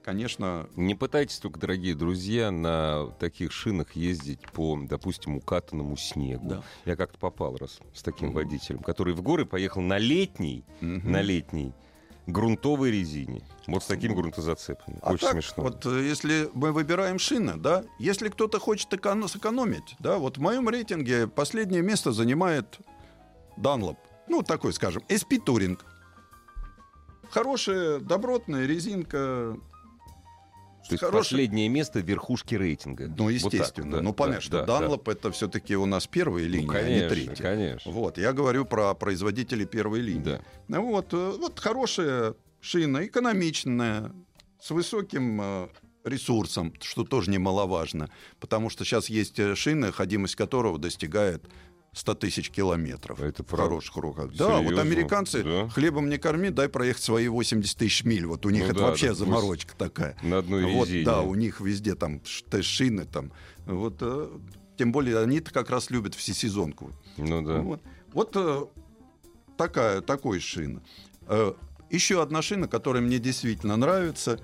[0.04, 6.48] конечно, Не пытайтесь только, дорогие друзья, на таких шинах ездить по, допустим, укатанному снегу.
[6.48, 6.64] Да.
[6.86, 11.12] Я как-то попал раз с таким водителем, который в горы поехал на летней, мгм.
[11.12, 11.74] на летней
[12.26, 13.42] грунтовой резине.
[13.68, 15.00] Вот с такими грунтозацепами.
[15.02, 15.64] А Очень так, смешно.
[15.64, 20.42] вот э, если мы выбираем шины, да, если кто-то хочет эконо- сэкономить, да, вот в
[20.42, 22.80] моем рейтинге последнее место занимает
[23.58, 23.98] Dunlop.
[24.28, 25.80] Ну, такой, скажем, SP Touring.
[27.32, 29.58] Хорошая, добротная резинка.
[30.88, 33.08] То есть хорошая- последнее место верхушки рейтинга.
[33.16, 33.98] Ну, Вот так, естественно.
[33.98, 35.12] да, ну, понятно, да, что да, да.
[35.12, 37.44] Это все-таки у нас первая Ну, линия, а конечно, не третья.
[37.44, 37.92] конечно.
[37.92, 40.24] Вот, я говорю про производителей первой линии.
[40.24, 40.42] Да.
[40.68, 44.12] Ну Вот, э, вот хорошая шина, экономичная,
[44.60, 45.68] с высоким э,
[46.06, 51.44] ресурсом, что тоже немаловажно, потому что сейчас есть э, шины, ходимость которого достигает
[51.94, 53.22] 100 тысяч километров.
[53.22, 53.64] Это в правда?
[53.66, 54.32] хороших руках.
[54.34, 55.70] Да, вот американцы Да.
[55.70, 58.26] хлебом не корми, дай проехать свои 80 тысяч миль.
[58.26, 60.16] Вот у них Ну это да, вообще да, заморочка такая.
[60.22, 61.06] На одной Вот, резине.
[61.06, 62.22] да, у них везде там
[62.62, 63.32] шины там.
[63.66, 64.30] Вот, э,
[64.78, 66.92] тем более они-то как раз любят всесезонку.
[67.18, 67.60] Ну да.
[67.62, 67.82] Вот,
[68.14, 68.66] вот э,
[69.58, 70.82] такая, такой шина.
[71.28, 71.54] Э,
[71.90, 74.40] еще одна шина, которая мне действительно нравится,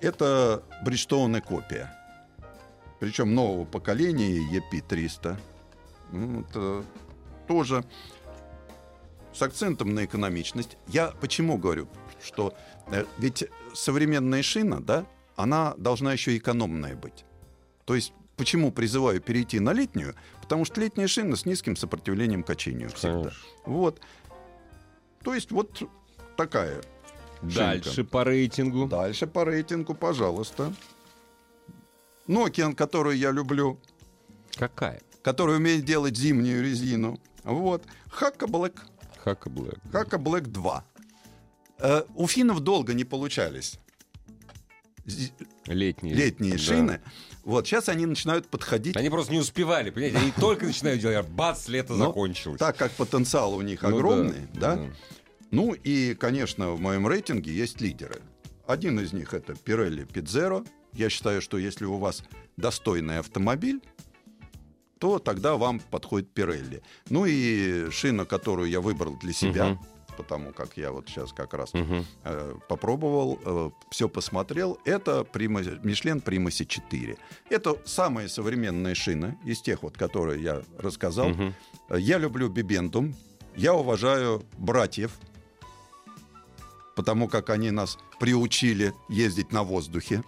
[0.00, 1.94] это Бриджстоун копия.
[3.00, 5.36] Причем нового поколения EP300.
[6.10, 6.82] Вот, э,
[7.46, 7.84] тоже
[9.32, 10.76] с акцентом на экономичность.
[10.86, 11.88] Я почему говорю,
[12.22, 12.54] что
[12.90, 13.44] э, ведь
[13.74, 17.24] современная шина, да, она должна еще экономная быть.
[17.84, 20.14] То есть почему призываю перейти на летнюю?
[20.40, 23.18] Потому что летняя шина с низким сопротивлением качению всегда.
[23.18, 23.40] Конечно.
[23.64, 24.00] Вот.
[25.22, 25.82] То есть вот
[26.36, 26.82] такая.
[27.40, 28.10] Дальше шинка.
[28.10, 28.86] по рейтингу.
[28.86, 30.72] Дальше по рейтингу, пожалуйста.
[32.26, 33.78] Nokian, которую я люблю,
[34.58, 35.00] Какая?
[35.28, 37.20] Который умеет делать зимнюю резину.
[37.44, 37.84] Вот.
[38.10, 38.78] Хака Black.
[39.22, 39.78] Хака Блэк.
[39.92, 40.84] Хака Black 2.
[41.80, 43.78] Э, у финнов долго не получались
[45.66, 46.14] Летние.
[46.14, 46.58] летние Да.
[46.58, 47.00] шины.
[47.44, 48.96] Вот сейчас они начинают подходить.
[48.96, 50.16] Они просто не успевали, понимаете?
[50.16, 52.58] Они только начинают делать, а бац, лето Но закончилось.
[52.58, 54.80] Так как потенциал у них Ну да, огромный, да,
[55.50, 58.22] Ну и, конечно, в моем рейтинге есть лидеры.
[58.66, 60.66] Один из них это Pirelli Pizzero.
[60.94, 62.22] Я считаю, что если у вас
[62.56, 63.82] достойный автомобиль,
[64.98, 66.82] то тогда вам подходит Pirelli.
[67.10, 69.78] Ну и шина, которую я выбрал для себя, Мгм.
[70.16, 72.04] потому как я вот сейчас как раз Мгм.
[72.24, 77.16] э, попробовал, все посмотрел, это Prima- Michelin Primacy 4.
[77.50, 81.30] Это самая современная шина из тех, вот, которые я рассказал.
[81.88, 83.14] Э, Я люблю Бибентум.
[83.56, 85.12] Я уважаю братьев,
[86.96, 90.22] потому как они нас приучили ездить на воздухе.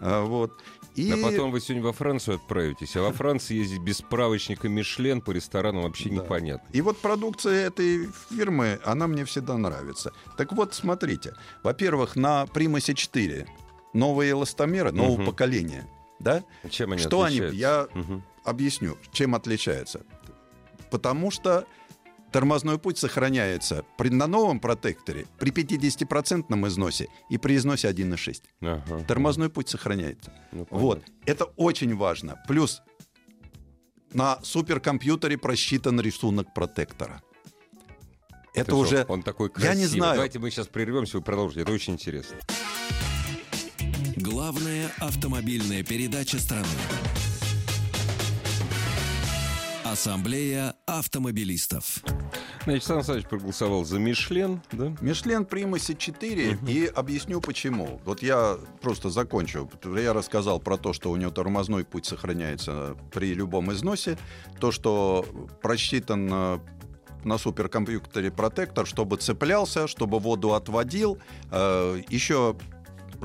[0.00, 0.52] А, Вот.
[0.96, 1.12] И...
[1.12, 5.30] А потом вы сегодня во Францию отправитесь, а во Франции ездить без справочника Мишлен по
[5.30, 6.14] ресторанам вообще Да.
[6.16, 6.66] непонятно.
[6.72, 10.12] И вот продукция этой фирмы, она мне всегда нравится.
[10.38, 11.34] Так вот, смотрите.
[11.62, 13.46] Во-первых, на Примасе 4
[13.92, 15.26] новые эластомеры, нового Мгм.
[15.26, 15.86] поколения.
[16.18, 16.42] Да?
[16.70, 17.40] Чем они Что они?
[17.40, 17.56] отличаются?
[17.58, 18.22] Я Мгм.
[18.44, 20.00] объясню, чем отличается.
[20.90, 21.66] Потому что
[22.32, 28.42] тормозной путь сохраняется при, на новом протекторе при 50% износе и при износе 1,6.
[28.60, 29.04] Ага.
[29.04, 30.32] Тормозной путь сохраняется.
[30.52, 31.02] Ну, Вот.
[31.24, 32.42] Это очень важно.
[32.46, 32.82] Плюс
[34.12, 37.22] на суперкомпьютере просчитан рисунок протектора.
[38.54, 39.02] Это Ты уже...
[39.02, 39.76] что, Он такой Я красивый.
[39.78, 40.14] не знаю.
[40.14, 41.60] Давайте мы сейчас прервемся, вы продолжите.
[41.62, 42.36] Это очень интересно.
[44.16, 46.66] Главная автомобильная передача страны.
[50.00, 52.00] Ассамблея автомобилистов.
[52.64, 54.94] Значит, Сан Саныч проголосовал за Мишлен, да?
[55.00, 57.98] Мишлен Примаси 4, и объясню почему.
[58.04, 59.70] Вот я просто закончу.
[59.96, 64.18] Я рассказал про то, что у него тормозной путь сохраняется при любом износе,
[64.60, 65.24] то, что
[65.62, 66.58] просчитан э,
[67.24, 71.16] на суперкомпьютере протектор, чтобы цеплялся, чтобы воду отводил.
[71.50, 72.54] Э, Еще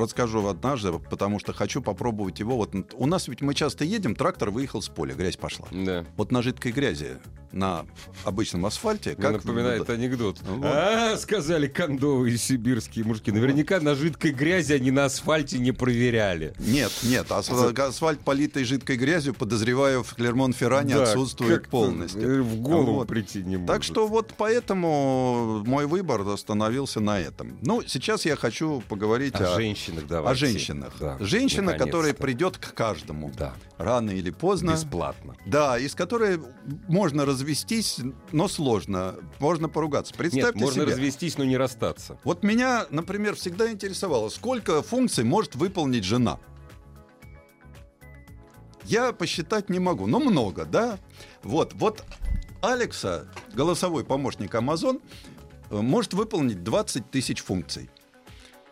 [0.02, 2.58] расскажу однажды, потому что хочу попробовать его.
[2.58, 5.68] Вот у нас ведь мы часто едем, трактор выехал с поля, грязь пошла.
[5.72, 6.06] Да.
[6.18, 7.18] Вот на жидкой грязи
[7.52, 7.86] на
[8.24, 9.12] обычном асфальте.
[9.18, 10.40] Мне Как напоминает вот- анекдот.
[10.42, 10.66] Вот.
[10.66, 13.32] А, сказали кондовые сибирские мужики.
[13.32, 16.54] Наверняка на жидкой грязи они на асфальте не проверяли.
[16.60, 22.44] Нет, нет, ас- асфальт, политый жидкой грязью, подозреваю, в Клермон-Ферране Да, отсутствует полностью.
[22.44, 23.08] В голову Вот.
[23.08, 23.68] прийти не может.
[23.68, 27.58] Так что вот поэтому мой выбор остановился на этом.
[27.62, 30.40] Ну, сейчас я хочу поговорить О о, женщинах о давайте.
[30.46, 30.94] женщинах.
[31.00, 33.32] Да, Женщина, которая придет к каждому.
[33.38, 34.72] Да, Рано или поздно.
[34.72, 35.36] бесплатно.
[35.46, 36.40] Да, из которой
[36.88, 38.00] можно развестись,
[38.32, 39.16] но сложно.
[39.40, 40.14] Можно поругаться.
[40.14, 40.92] Представьте Нет, можно себе.
[40.94, 42.20] развестись, но не расстаться.
[42.24, 46.40] Вот меня, например, всегда интересовало, сколько функций может выполнить жена.
[48.86, 51.00] Я посчитать не могу, но много, да?
[51.44, 52.04] Вот, вот
[52.62, 55.02] Алекса, голосовой помощник Amazon,
[55.70, 57.90] э, может выполнить 20 тысяч функций.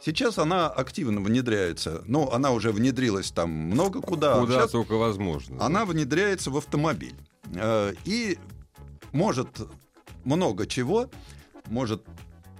[0.02, 2.04] Сейчас она активно внедряется.
[2.06, 4.40] Ну, она уже внедрилась там много куда.
[4.40, 5.64] Куда Сейчас только возможно.
[5.64, 7.16] она внедряется в автомобиль.
[7.56, 8.38] Э, И
[9.12, 9.48] может
[10.24, 11.10] много чего.
[11.68, 12.04] Может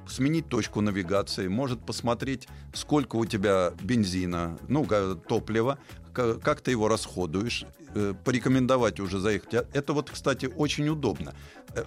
[0.08, 4.86] сменить точку навигации, может посмотреть, сколько у тебя бензина, ну,
[5.28, 5.78] топлива,
[6.14, 9.54] ка- как ты его расходуешь, э, порекомендовать уже заехать.
[9.54, 11.34] Это вот, кстати, очень удобно.
[11.76, 11.86] Э,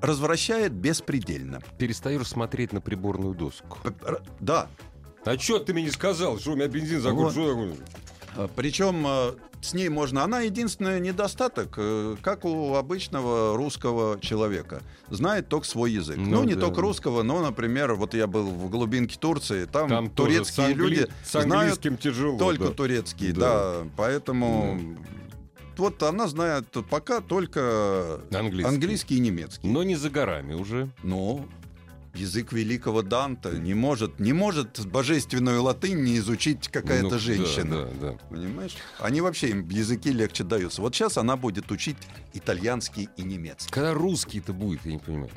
[0.00, 1.60] Развращает беспредельно.
[1.78, 3.78] Перестаешь смотреть на приборную доску.
[4.40, 4.68] Да,
[5.24, 7.32] А что ты мне не сказал, что у меня бензин Вот.
[8.34, 8.54] Закончился?
[8.56, 10.24] Причем э, с ней можно.
[10.24, 14.82] Она единственный недостаток, э, как у обычного русского человека.
[15.10, 16.16] Знает только свой язык.
[16.16, 16.62] Ну, Ну не да.
[16.62, 21.06] только русского, но, например, вот я был в глубинке Турции, там, Там турецкие англи- люди
[21.24, 22.38] с знают тяжело.
[22.38, 22.70] только да.
[22.72, 23.40] турецкий, Да.
[23.82, 23.88] да.
[23.96, 24.80] Поэтому
[25.76, 28.68] вот она знает пока только Английский.
[28.74, 29.66] английский и немецкий.
[29.66, 30.88] Но не за горами уже.
[31.02, 31.44] Но
[32.14, 37.88] язык великого Данта не может, не может божественную латынь не изучить какая-то Ну, да, женщина.
[38.00, 38.18] Да, да.
[38.28, 38.76] Понимаешь?
[38.98, 40.82] Они вообще им языки легче даются.
[40.82, 41.96] Вот сейчас она будет учить
[42.34, 43.70] итальянский и немецкий.
[43.70, 45.30] Когда русский-то будет, я не понимаю.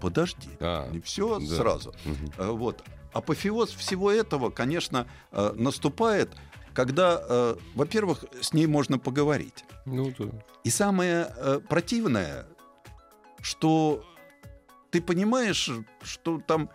[0.00, 0.48] Подожди.
[0.60, 1.46] А, Не все да.
[1.56, 1.94] сразу.
[2.38, 2.82] Э, Вот.
[3.12, 6.30] Апофеоз всего этого, конечно, э, наступает,
[6.74, 9.64] когда, э, во-первых, с ней можно поговорить.
[9.86, 10.26] Ну да.
[10.64, 12.46] И самое противное,
[13.40, 14.04] что
[14.90, 15.70] ты понимаешь,
[16.02, 16.70] что там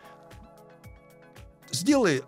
[1.71, 2.23] сделай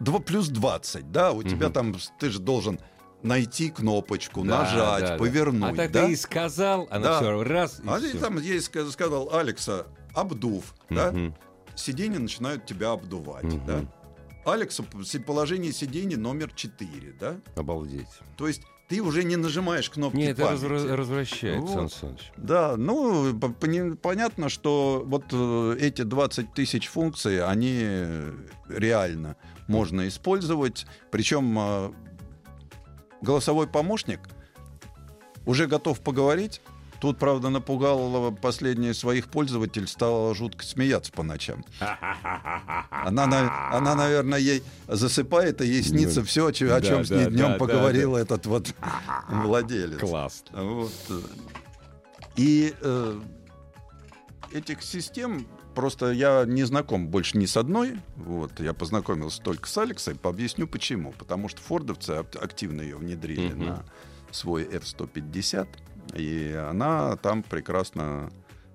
[0.00, 1.72] 2 плюс 20, да, у тебя Мгм.
[1.72, 2.78] там, ты же должен
[3.22, 5.16] найти кнопочку, Да, нажать, да, да.
[5.16, 6.06] повернуть, А так да?
[6.06, 7.16] ты и сказал, она Да.
[7.20, 11.10] все раз и А ты там ска- сказал Алекса, обдув, да?
[11.12, 11.34] Мгм.
[11.74, 13.66] Сиденья начинают тебя обдувать, Мгм.
[13.66, 13.80] да?
[14.44, 14.84] Алекса,
[15.26, 17.40] положение сиденья номер 4, да?
[17.56, 18.08] Обалдеть.
[18.36, 21.70] То есть ты уже не нажимаешь кнопки Нет, это развра- развращает, Вот.
[21.70, 22.32] Сан Саныч.
[22.36, 23.32] Да, ну,
[24.02, 27.82] понятно, что вот э, эти 20 тысяч функций, они
[28.68, 29.36] реально
[29.68, 30.86] можно использовать.
[31.10, 31.92] Причем э,
[33.22, 34.20] голосовой помощник
[35.46, 36.60] уже готов поговорить.
[37.04, 41.62] Тут, правда, напугал последний своих пользователей, стала жутко смеяться по ночам.
[42.90, 47.10] Она, на- она, наверное, ей засыпает, и ей снится Ну, все, о чем да, с
[47.10, 48.72] ней да, днем да, поговорил этот вот
[49.28, 49.98] владелец.
[50.00, 50.44] Класс.
[50.52, 50.92] Вот.
[52.36, 53.20] И э,
[54.54, 58.00] этих систем просто я не знаком больше ни с одной.
[58.16, 60.16] Вот, я познакомился только с Алексой.
[60.22, 61.12] Объясню почему.
[61.12, 63.66] Потому что фордовцы ак- активно ее внедрили Мгм.
[63.66, 63.84] на
[64.30, 65.68] свой F-150.
[66.14, 68.30] И она там прекрасно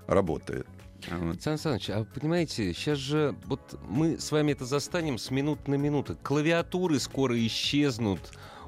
[0.07, 0.67] работает.
[1.11, 1.41] Вот.
[1.41, 5.75] Сан Саныч, а понимаете, сейчас же вот мы с вами это застанем с минут на
[5.75, 6.17] минуту.
[6.21, 8.19] Клавиатуры скоро исчезнут.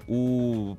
[0.08, 0.78] У,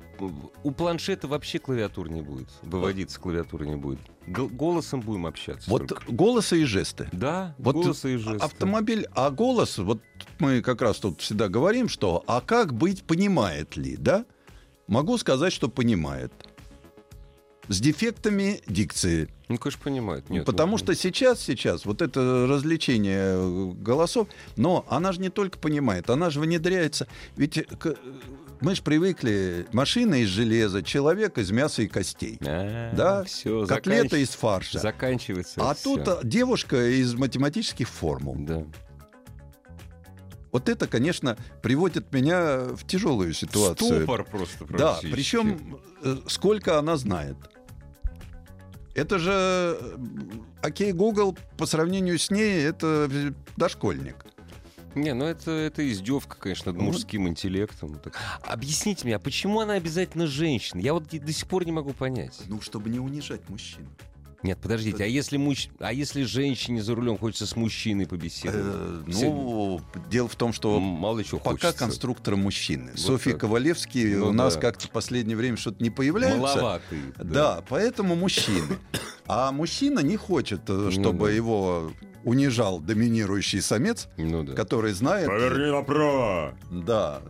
[0.63, 2.49] у планшета вообще клавиатур не будет.
[2.61, 3.99] Выводиться клавиатуры не будет.
[4.27, 5.69] Г- голосом будем общаться.
[5.69, 6.11] Вот только.
[6.11, 7.07] голосы и жесты.
[7.11, 8.43] Да, Вот голосы и жесты.
[8.45, 10.01] Автомобиль, а голос, вот
[10.39, 14.25] мы как раз тут всегда говорим, что а как быть, понимает ли, да?
[14.87, 16.31] Могу сказать, что понимает.
[17.67, 19.29] С дефектами дикции.
[19.47, 20.29] Ну, конечно, понимает.
[20.29, 25.29] Нет, Потому ну, что сейчас, сейчас, вот это развлечение э, голосов, но она же не
[25.29, 27.07] только понимает, она же внедряется.
[27.37, 27.65] Ведь
[28.61, 32.37] мы же привыкли, машина из железа, человек из мяса и костей.
[32.45, 33.23] А, Да?
[33.25, 34.79] все, Котлета из фарша.
[34.79, 35.61] заканчивается.
[35.61, 35.95] А всё.
[35.97, 38.35] тут а, девушка из математических формул.
[38.39, 38.63] Да.
[40.53, 43.97] Вот это, конечно, приводит меня в тяжелую ситуацию.
[44.03, 47.35] Ступор просто Да, причем э, сколько она знает.
[48.93, 49.97] Это же э,
[50.61, 54.27] окей, Google по сравнению с ней это э, дошкольник.
[54.93, 56.93] Не, ну это, это издевка, конечно, над Вот.
[56.93, 57.97] мужским интеллектом.
[57.97, 60.79] Так, Объясните мне, а почему она обязательно женщина?
[60.81, 62.39] Я вот до сих пор не могу понять.
[62.45, 63.89] Ну, чтобы не унижать мужчин.
[64.43, 65.69] Нет, подождите, а если, муж...
[65.79, 68.65] а если женщине за рулем хочется с мужчиной побеседовать?
[69.07, 71.73] Э, Все- ну, дело в том, что Мало чего пока хочется.
[71.79, 72.91] конструктор мужчины.
[72.91, 73.41] Вот Софья так.
[73.41, 74.61] Ковалевский Ну у нас да.
[74.61, 76.39] как-то в последнее время что-то не появляется.
[76.39, 76.99] Маловатый.
[77.17, 78.77] Да, поэтому мужчины.
[79.27, 81.31] А мужчина не хочет, э, чтобы Ну да.
[81.31, 81.91] его
[82.25, 84.53] унижал доминирующий самец, Ну да.
[84.53, 85.27] который знает...
[85.27, 86.55] направо.
[86.69, 87.21] Да.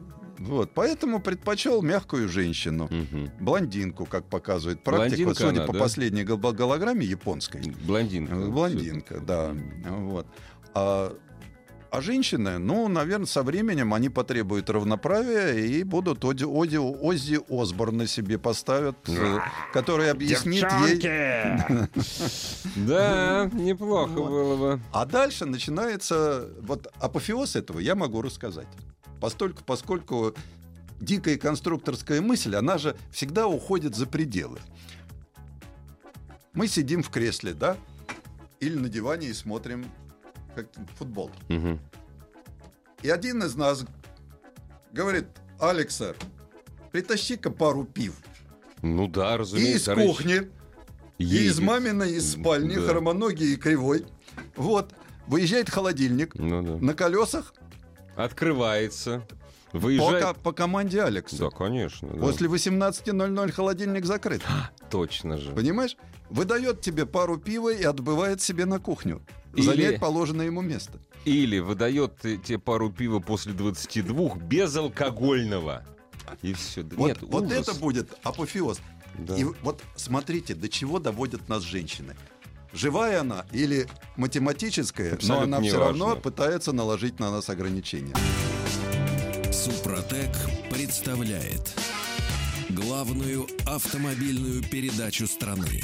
[0.47, 2.89] Вот, поэтому предпочел мягкую женщину.
[2.91, 3.31] Мгм.
[3.39, 5.79] Блондинку, как показывает практика, Блондинка судя она, по да?
[5.79, 7.61] последней гол- голограмме японской.
[7.85, 8.33] Блондинка.
[8.35, 9.55] Э, Блондинка, да.
[9.87, 10.27] Вот.
[10.73, 11.15] А,
[11.93, 18.07] а женщины, ну, наверное, со временем они потребуют равноправия и будут Оди, Оди, Оззи Осборна
[18.07, 19.37] себе поставят, э,
[19.71, 21.87] который объяснит ей...
[22.87, 24.81] Да, неплохо было бы.
[24.91, 26.49] А дальше начинается...
[26.61, 28.67] Вот апофеоз этого я могу рассказать.
[29.21, 30.33] Постольку, поскольку
[30.99, 34.57] дикая конструкторская мысль, она же всегда уходит за пределы.
[36.53, 37.77] Мы сидим в кресле, да?
[38.59, 39.85] Или на диване и смотрим
[40.55, 41.31] как футбол.
[41.49, 41.79] Мгм.
[43.01, 43.85] И один из нас
[44.91, 45.25] говорит,
[45.59, 46.15] Алекса,
[46.91, 48.15] притащи-ка пару пив.
[48.81, 49.95] Ну да, И из разумеется.
[49.95, 50.49] кухни,
[51.17, 51.59] и из едет.
[51.59, 52.81] маминой, из спальни, Да.
[52.87, 54.05] хромоногий и кривой.
[54.55, 54.93] Вот,
[55.27, 56.85] выезжает холодильник Ну да.
[56.85, 57.53] на колесах
[58.15, 59.25] Открывается.
[59.71, 60.23] по, Выезжает.
[60.23, 61.37] ко- по команде Алекса.
[61.37, 62.07] Да, конечно.
[62.09, 62.19] да.
[62.19, 64.41] После 18.00 холодильник закрыт.
[64.91, 65.51] Точно же.
[65.53, 65.97] Понимаешь?
[66.29, 69.21] Выдает тебе пару пива и отбывает себе на кухню.
[69.55, 70.99] Или- Занять положенное ему место.
[71.25, 75.83] Или выдает те- тебе пару пива после 22 безалкогольного.
[76.41, 76.83] И все.
[76.83, 77.67] Вот, Нет, вот ужас.
[77.67, 78.79] это будет апофеоз.
[79.19, 79.37] Да.
[79.37, 82.15] И вот смотрите, до чего доводят нас женщины.
[82.73, 86.05] Живая она или математическая, Абсолютно но она все неважно.
[86.05, 88.15] равно пытается наложить на нас ограничения.
[89.51, 90.31] Супротек
[90.71, 91.75] представляет
[92.69, 95.83] главную автомобильную передачу страны.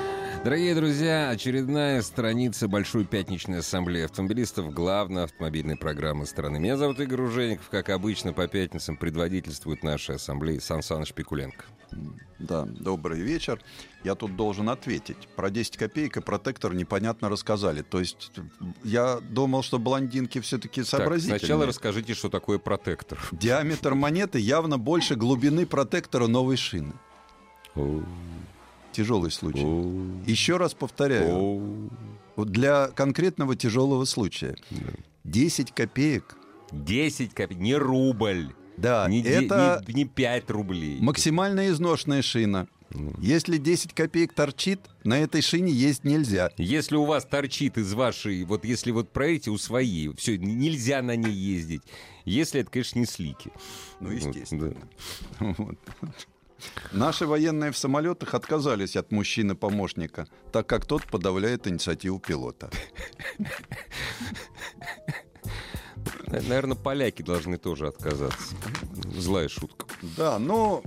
[0.43, 6.59] Дорогие друзья, очередная страница Большой пятничной ассамблеи автомобилистов главной автомобильной программы страны.
[6.59, 7.69] Меня зовут Игорь Ужеников.
[7.69, 11.65] Как обычно, по пятницам предводительствует нашей ассамблеи Сан Саныч Пикуленко.
[12.39, 13.61] Да, добрый вечер.
[14.03, 15.27] Я тут должен ответить.
[15.35, 17.83] Про 10 копеек и протектор непонятно рассказали.
[17.83, 18.31] То есть
[18.83, 21.37] я думал, что блондинки все-таки Так, сообразительные.
[21.37, 23.19] сначала расскажите, что такое протектор.
[23.31, 26.93] Диаметр монеты явно больше глубины протектора новой шины.
[28.91, 29.65] Тяжелый случай.
[30.29, 31.89] Еще раз повторяю.
[32.35, 34.55] Вот Для конкретного тяжелого случая.
[35.23, 36.35] 10 копеек.
[36.71, 38.53] 10 копеек, не рубль.
[38.77, 40.97] Да, не, это не, не 5 рублей.
[41.01, 42.67] максимально изношенная шина.
[43.19, 46.49] Если 10 копеек торчит, на этой шине есть нельзя.
[46.57, 51.15] Если у вас торчит из вашей, вот если вот проверите у своей, все, нельзя на
[51.15, 51.83] ней ездить.
[52.25, 53.51] Если это, конечно, не слики.
[54.01, 54.73] Ну, Вот, естественно.
[55.39, 55.55] да.
[55.57, 55.77] Вот.
[56.91, 62.69] Наши военные в самолетах отказались от мужчины-помощника, так как тот подавляет инициативу пилота.
[66.27, 68.55] Наверное, поляки должны тоже отказаться.
[69.15, 69.85] Злая шутка.
[70.17, 70.81] Да, но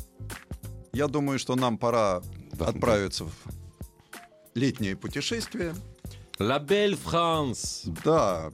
[0.92, 2.22] я думаю, что нам пора
[2.52, 3.32] Да, отправиться в
[4.54, 5.74] летнее путешествие.
[6.38, 7.88] La Belle France.
[8.04, 8.52] Да,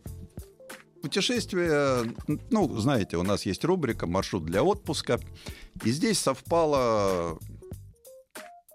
[1.01, 2.15] путешествие,
[2.51, 5.19] ну, знаете, у нас есть рубрика «Маршрут для отпуска».
[5.85, 7.39] И здесь совпало...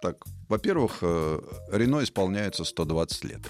[0.01, 1.39] Так, во-первых, э,
[1.71, 3.41] Рено исполняется 120 лет.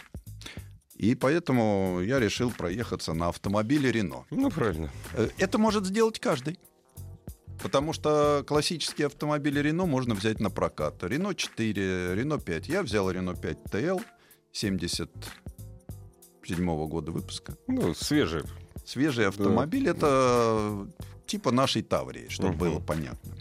[0.96, 4.26] И поэтому я решил проехаться на автомобиле Рено.
[4.32, 4.90] Ну, правильно.
[5.14, 6.58] Э, Это может сделать каждый.
[7.62, 11.04] Потому что классические автомобили Рено можно взять на прокат.
[11.04, 12.70] Рено 4, Рено 5.
[12.70, 14.00] Я взял Рено 5 ТЛ
[14.52, 17.58] 77 года выпуска.
[17.68, 18.44] Ну, свежий.
[18.86, 19.88] Свежий автомобиль.
[19.90, 20.88] Это
[21.26, 22.58] типа нашей Таврии, чтобы Мгм.
[22.60, 23.34] было понятно.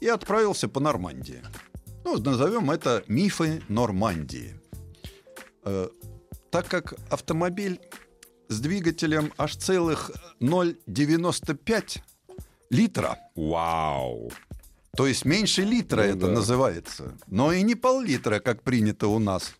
[0.00, 1.42] И отправился по Нормандии.
[2.04, 4.54] Ну, назовем это мифы Нормандии.
[5.64, 5.88] Э,
[6.50, 7.80] так как автомобиль
[8.48, 12.02] с двигателем аж целых 0,95
[12.70, 14.30] литра, Вау.
[14.96, 16.32] то есть меньше литра Ну это да.
[16.32, 19.54] называется, но и не пол-литра, как принято у нас.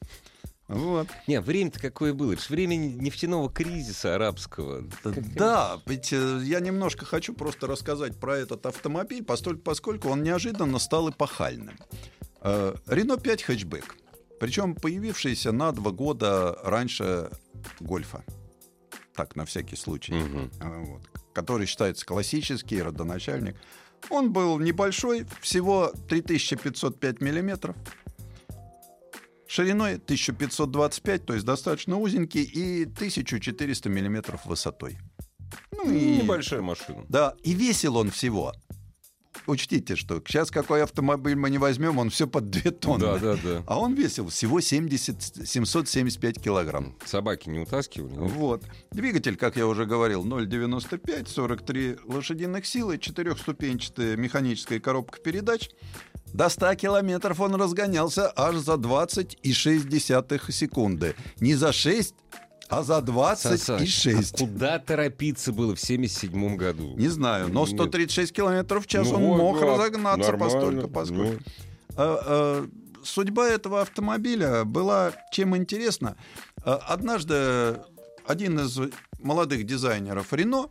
[0.73, 1.09] Вот.
[1.27, 2.33] Не, время-то какое было.
[2.33, 4.85] Это же время нефтяного кризиса арабского.
[5.05, 11.11] Да, ведь э, я немножко хочу просто рассказать про этот автомобиль, поскольку он неожиданно стал
[11.11, 11.77] эпохальным.
[12.41, 13.97] Э, Рено 5 хэтчбэк,
[14.41, 17.31] причем появившийся на два года раньше
[17.81, 18.25] Гольфа.
[19.15, 20.15] Так, на всякий случай.
[20.15, 21.03] Э, вот,
[21.35, 23.57] который считается классический, родоначальник.
[24.11, 27.77] Он был небольшой, всего 3505 миллиметров.
[29.53, 34.99] Шириной 1525, то есть достаточно узенький, и 1400 миллиметров высотой.
[35.73, 36.23] Ну, и...
[36.23, 37.05] Небольшая машина.
[37.09, 38.55] Да, и весил он всего
[39.47, 43.01] учтите, что сейчас какой автомобиль мы не возьмем, он все под 2 тонны.
[43.01, 43.63] Да, да, да.
[43.67, 46.95] А он весил всего 70, 775 килограмм.
[47.05, 48.13] Собаки не утаскивали?
[48.13, 48.31] Нет?
[48.33, 48.65] Вот.
[48.91, 55.71] Двигатель, как я уже говорил, 0,95, 43 лошадиных силы, четырехступенчатая механическая коробка передач.
[56.33, 61.15] До 100 километров он разгонялся аж за 20,6 секунды.
[61.41, 62.15] Не за 6,
[62.73, 64.35] а за 26.
[64.35, 66.95] А куда торопиться было в 77 году?
[66.97, 71.35] Не знаю, но 136 километров в час ну, он мог да, разогнаться постольку, поскольку.
[71.35, 71.39] Ну.
[71.97, 72.69] А, а,
[73.05, 76.17] судьба этого автомобиля была чем интересна.
[76.65, 77.79] А, однажды
[78.27, 78.79] один из
[79.21, 80.71] молодых дизайнеров Рено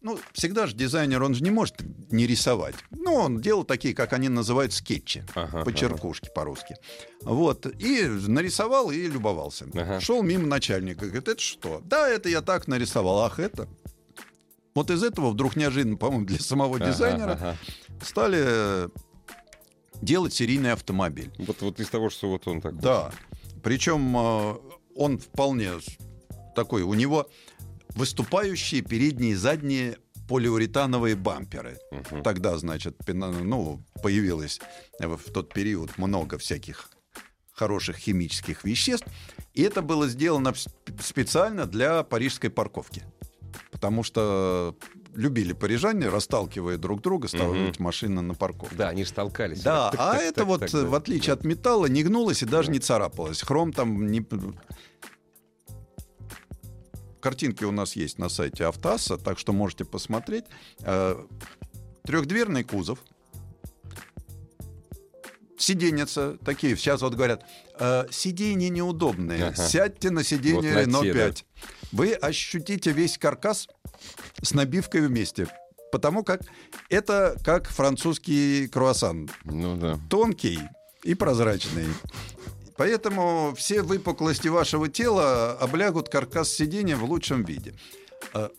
[0.00, 1.76] ну, всегда же дизайнер, он же не может
[2.10, 2.74] не рисовать.
[2.90, 6.34] Ну, он делал такие, как они называют, скетчи, ага, почеркушки ага.
[6.34, 6.76] по-русски.
[7.22, 9.66] Вот, и нарисовал и любовался.
[9.74, 10.00] Ага.
[10.00, 11.80] Шел мимо начальника, говорит, это что?
[11.84, 13.68] Да, это я так нарисовал, ах, это...
[14.74, 17.56] Вот из этого вдруг неожиданно, по-моему, для самого ага, дизайнера ага.
[18.02, 18.88] стали
[20.00, 21.30] делать серийный автомобиль.
[21.38, 22.80] Вот, вот из того, что вот он такой.
[22.80, 23.12] Да.
[23.62, 24.56] Причем э,
[24.96, 25.72] он вполне
[26.54, 27.28] такой, у него
[27.94, 31.78] выступающие передние и задние полиуретановые бамперы.
[31.90, 32.22] Угу.
[32.22, 34.60] Тогда, значит, ну, появилось
[34.98, 36.90] в тот период много всяких
[37.52, 39.06] хороших химических веществ.
[39.54, 40.54] И это было сделано
[41.00, 43.04] специально для парижской парковки.
[43.70, 44.76] Потому что
[45.14, 47.84] любили парижане, расталкивая друг друга, ставить угу.
[47.84, 48.74] машины на парковку.
[48.74, 49.62] Да, они же толкались.
[49.62, 51.40] Да, так, а так, это так, вот, так, в отличие да.
[51.40, 52.74] от металла, не гнулось и даже да.
[52.74, 53.42] не царапалось.
[53.42, 54.26] Хром там не
[57.22, 60.44] Картинки у нас есть на сайте Автаса, так что можете посмотреть.
[60.80, 61.16] Э,
[62.04, 62.98] Трехдверный кузов.
[65.56, 66.76] Сиденьица такие.
[66.76, 67.44] Сейчас вот говорят,
[67.78, 69.44] э, сиденья неудобные.
[69.44, 69.56] Ага.
[69.68, 71.44] Сядьте на сиденье вот Renault 5.
[71.92, 73.68] Вы ощутите весь каркас
[74.42, 75.46] с набивкой вместе.
[75.92, 76.40] Потому как
[76.88, 79.30] это как французский круассан.
[79.44, 80.00] Ну да.
[80.10, 80.58] Тонкий
[81.04, 81.86] и прозрачный.
[82.76, 87.74] Поэтому все выпуклости вашего тела облягут каркас сидения в лучшем виде.
[88.32, 88.50] А,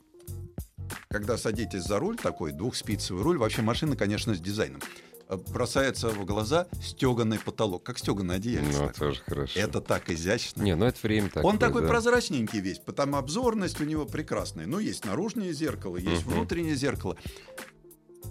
[1.09, 4.82] когда садитесь за руль, такой двухспицевый руль, вообще машина, конечно, с дизайном
[5.28, 8.66] а, бросается в глаза стеганый потолок, как стеганое одеяло.
[8.66, 9.59] Ну, тоже хорошо.
[9.59, 10.61] Это так изящно.
[10.61, 11.43] Не, ну это время так.
[11.43, 11.88] Он такой да.
[11.88, 14.68] прозрачненький весь, потому обзорность у него прекрасная.
[14.68, 16.36] Ну, есть наружное зеркало, есть угу.
[16.36, 17.18] внутреннее зеркало.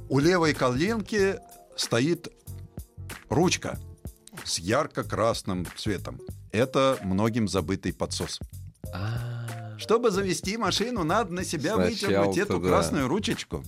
[0.09, 1.39] У левой коленки
[1.77, 2.33] стоит
[3.29, 3.79] ручка
[4.45, 6.21] с ярко-красным цветом.
[6.51, 8.41] Это многим забытый подсос.
[8.93, 9.77] А.
[9.79, 12.69] Чтобы завести машину, надо на себя вытянуть эту да.
[12.69, 13.65] красную ручечку.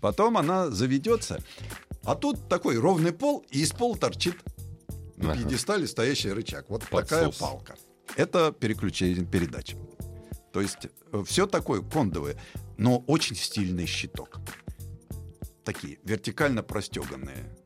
[0.00, 1.40] Потом она заведется.
[2.04, 4.36] А тут такой ровный пол, и из пола торчит
[5.16, 5.40] на ага.
[5.40, 6.66] пьедестале стоящий рычаг.
[6.68, 7.08] Вот Подсос.
[7.08, 7.76] такая палка.
[8.16, 9.74] Это переключение передач.
[10.52, 12.36] То есть э, все такое кондовое,
[12.78, 14.38] но очень стильный щиток.
[15.64, 17.56] Такие вертикально простеганные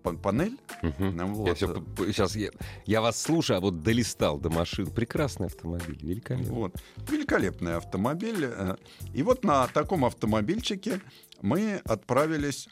[0.00, 0.58] панель.
[0.82, 1.26] Угу.
[1.34, 1.48] Вот.
[1.48, 2.50] Я все, сейчас я,
[2.86, 4.86] я вас слушаю, а вот долистал до машин.
[4.86, 6.50] Прекрасный автомобиль, великолепный.
[6.50, 6.82] Вот.
[7.08, 8.44] Великолепный автомобиль.
[8.44, 8.76] Э,
[9.14, 11.00] и вот на таком автомобильчике
[11.42, 12.68] мы отправились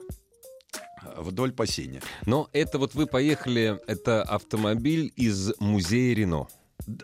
[1.17, 2.01] вдоль по Сене.
[2.27, 6.49] Но это вот вы поехали, это автомобиль из музея Рено.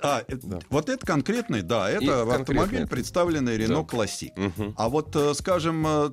[0.03, 0.61] А, да.
[0.70, 3.85] вот это конкретный, да, это И автомобиль, представленный Рено да.
[3.85, 4.33] Классик.
[4.37, 4.75] Угу.
[4.77, 6.11] А вот, э, скажем, э,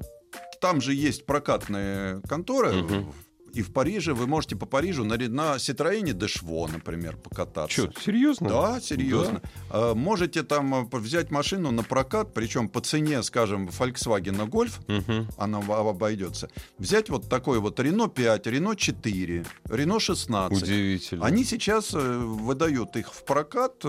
[0.60, 3.14] там же есть прокатные конторы угу
[3.54, 7.90] и в Париже вы можете по Парижу на, на Ситроене Дешво, например, покататься.
[7.90, 8.50] Что, серьезно?
[8.50, 9.42] Да, серьезно.
[9.70, 9.94] Да.
[9.94, 15.28] Можете там э, взять машину на прокат, причем по цене, скажем, Volkswagen Golf, угу.
[15.38, 16.50] она обойдется.
[16.78, 20.62] Взять вот такой вот Renault 5, Renault 4, Renault 16.
[20.62, 21.26] Удивительно.
[21.26, 23.74] Они сейчас э, выдают их в прокат.
[23.84, 23.88] Э,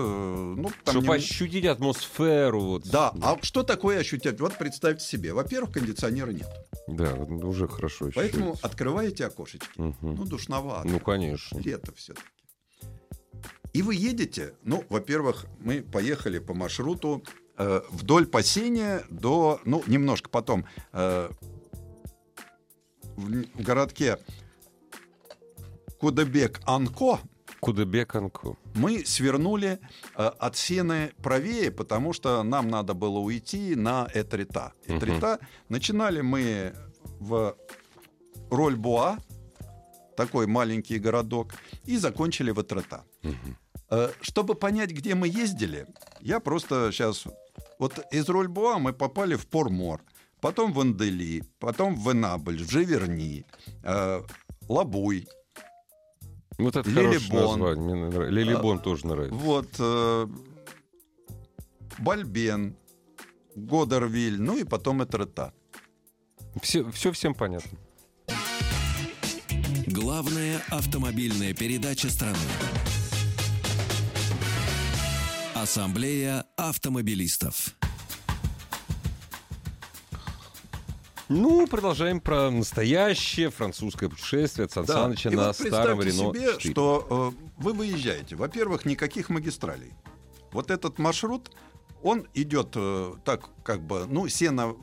[0.57, 1.15] ну, там Чтобы не...
[1.15, 2.61] ощутить атмосферу.
[2.61, 2.83] Вот.
[2.89, 4.39] Да, а что такое ощутить?
[4.39, 5.33] Вот представьте себе.
[5.33, 6.47] Во-первых, кондиционера нет.
[6.87, 8.09] Да, уже хорошо.
[8.13, 9.79] Поэтому открываете окошечки.
[9.79, 9.95] Угу.
[10.01, 10.87] Ну, душновато.
[10.87, 11.57] Ну, конечно.
[11.59, 12.27] Лето все-таки.
[13.73, 17.23] И вы едете, ну, во-первых, мы поехали по маршруту
[17.57, 21.29] э, вдоль Пасения до, ну, немножко потом, э,
[23.15, 24.19] в городке
[25.99, 27.19] Кудебек-Анко,
[27.61, 28.57] Кудебек-Анко.
[28.75, 29.79] Мы свернули
[30.15, 34.73] э, от Сены правее, потому что нам надо было уйти на Этрита.
[34.87, 35.35] Этрита.
[35.35, 35.45] Угу.
[35.69, 36.73] Начинали мы
[37.19, 37.55] в
[38.49, 39.17] Рольбуа,
[40.17, 41.53] такой маленький городок,
[41.85, 43.03] и закончили в Этрита.
[43.23, 43.33] Угу.
[43.89, 45.87] Э, чтобы понять, где мы ездили,
[46.19, 47.25] я просто сейчас...
[47.79, 50.01] Вот из Рольбуа мы попали в Пормор,
[50.41, 53.45] потом в Андели, потом в Энабль, в Живерни,
[53.83, 54.21] э,
[54.69, 55.27] Лабуй,
[56.57, 57.59] Вот это хорошее Лилибон.
[57.59, 57.95] название.
[57.95, 58.29] Мне нравится.
[58.31, 59.35] Лилибон А, тоже нравится.
[59.35, 59.67] Вот.
[59.79, 60.27] э,
[61.99, 62.75] Бальбен,
[63.55, 65.53] Годервиль, ну и потом Этрета.
[66.61, 67.77] Все, все всем понятно.
[69.87, 72.37] Главная автомобильная передача страны.
[75.55, 77.75] Ассамблея автомобилистов.
[81.33, 86.33] Ну, продолжаем про настоящее французское путешествие от Сан Да, Саныча и на вот старом Рено
[86.33, 86.59] себе, 4.
[86.59, 88.35] что э, вы выезжаете.
[88.35, 89.93] Во-первых, никаких магистралей.
[90.51, 91.49] Вот этот маршрут,
[92.03, 94.75] он идет э, так, как бы, ну, сено,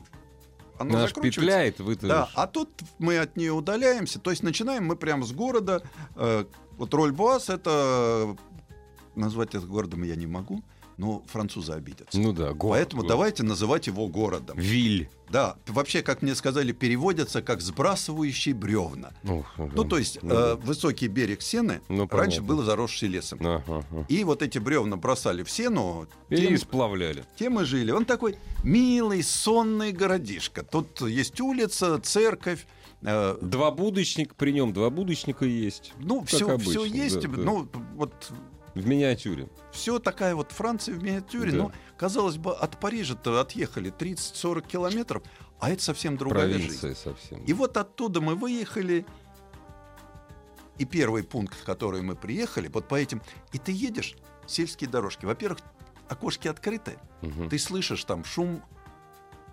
[0.77, 1.39] оно закручивается.
[1.39, 4.19] петляет, вы Да, а тут мы от нее удаляемся.
[4.19, 5.81] То есть начинаем мы прямо с города.
[6.15, 6.43] Э,
[6.77, 8.35] вот Роль-Буас это
[9.15, 10.63] назвать это городом я не могу,
[11.01, 12.19] но французы обидятся.
[12.19, 12.77] Ну да, город.
[12.77, 13.09] Поэтому город.
[13.09, 14.55] давайте называть его городом.
[14.57, 15.09] Виль.
[15.31, 19.13] Да, вообще, как мне сказали, переводятся как сбрасывающий бревна.
[19.23, 22.55] Ну, Ну, то есть ну э, высокий берег Сены Ну, раньше понятно.
[22.55, 23.39] был заросший лесом.
[23.41, 24.05] Ага, ага.
[24.09, 27.23] И вот эти бревна бросали в Сену, И тем, сплавляли.
[27.39, 27.91] тем и жили.
[27.91, 30.63] Он такой милый, сонный городишко.
[30.63, 32.67] Тут есть улица, церковь.
[33.01, 35.93] э, Два будочника, при нем два будочника есть.
[35.97, 37.21] ну, все, обычно, есть.
[37.21, 37.37] да, да.
[37.41, 38.13] Ну, вот
[38.73, 39.49] В миниатюре.
[39.71, 41.51] все такая вот Франция в миниатюре.
[41.51, 41.57] Да.
[41.57, 45.23] Ну, казалось бы, от Парижа-то отъехали 30-40 километров,
[45.59, 46.79] а это совсем другая жизнь.
[46.79, 47.43] Провинция совсем.
[47.43, 49.05] И вот оттуда мы выехали.
[50.77, 53.21] И первый пункт, в который мы приехали, вот по этим...
[53.51, 54.15] И ты едешь,
[54.47, 55.25] сельские дорожки.
[55.25, 55.59] Во-первых,
[56.07, 56.97] окошки открыты.
[57.21, 57.49] Мгм.
[57.49, 58.63] Ты слышишь там шум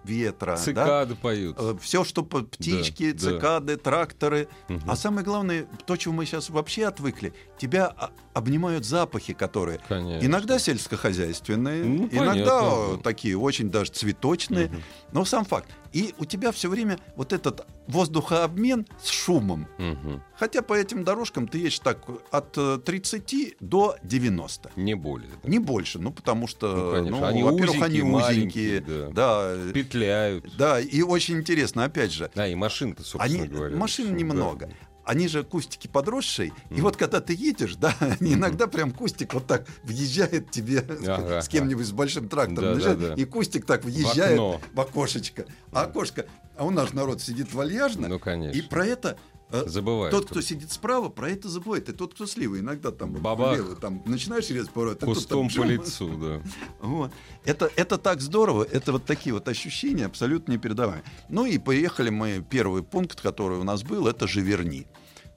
[0.05, 0.57] ветра, да?
[0.57, 1.59] Цикады поют.
[1.81, 3.19] все, что по- птички, да.
[3.19, 4.49] цикады, тракторы.
[4.69, 4.91] Мгм.
[4.91, 10.25] А самое главное, то, чего мы сейчас вообще отвыкли, тебя а, обнимают запахи, которые Конечно.
[10.27, 12.95] иногда сельскохозяйственные, Ну, иногда понятно.
[12.95, 14.67] э, такие очень даже цветочные.
[14.69, 14.83] Мгм.
[15.13, 15.69] Но сам факт.
[15.93, 19.67] И у тебя все время вот этот воздухообмен с шумом.
[19.79, 20.23] Мгм.
[20.37, 21.99] Хотя по этим дорожкам ты едешь так
[22.31, 24.71] от э, 30 до 90.
[24.77, 25.31] Не более.
[25.43, 25.49] да.
[25.49, 27.19] Не больше, ну потому Ну, что, конечно.
[27.21, 29.09] ну, Они во-первых, они узенькие, да.
[29.11, 30.57] да, э, Петляют.
[30.57, 33.77] да, и очень интересно, опять же, А, и машин-то, собственно они, говоря.
[33.77, 34.13] машин да.
[34.15, 34.71] немного.
[35.09, 36.83] Они же кустики подросшие, и Мгм.
[36.83, 41.49] вот когда ты едешь, да, они иногда прям кустик вот так въезжает тебе Ага, с
[41.49, 43.15] кем-нибудь с большим трактором, Да, въезжает, да, да.
[43.15, 44.61] и кустик так въезжает окно.
[44.75, 45.47] в, окошечко.
[45.73, 46.27] А окошко,
[46.59, 48.55] а у нас народ сидит вальяжно, Ну, конечно.
[48.59, 49.17] и про это
[49.51, 50.11] э, Забывают.
[50.15, 53.55] тот, кто сидит справа, про это забывает, и тот, кто слева, иногда там Бабах.
[53.55, 56.43] влево, там начинаешь резать поворот, и тут Кустом по лицу, да.
[56.87, 57.13] Вот.
[57.47, 61.03] Это, это так здорово, это вот такие вот ощущения абсолютно непередаваемые.
[61.31, 64.87] Ну и поехали мы, первый пункт, который у нас был, это Живерни.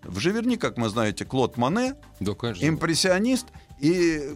[0.04, 2.66] В Живерни, как мы знаете, Клод Мане, Да, конечно.
[2.68, 3.48] импрессионист,
[3.80, 4.36] и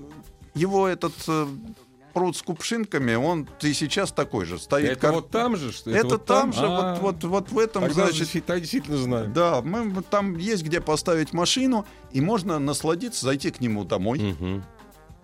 [0.54, 1.48] его этот э,
[2.14, 4.58] пруд с кувшинками, он и сейчас такой же.
[4.60, 7.52] Стоит Это кар- вот там же, что Это вот там же, А, вот, вот, вот
[7.52, 9.28] в этом, Тогда значит, я действительно знаю.
[9.30, 14.20] да, мы, мы- там есть где поставить машину, и можно насладиться, зайти к нему домой,
[14.20, 14.64] Мгм.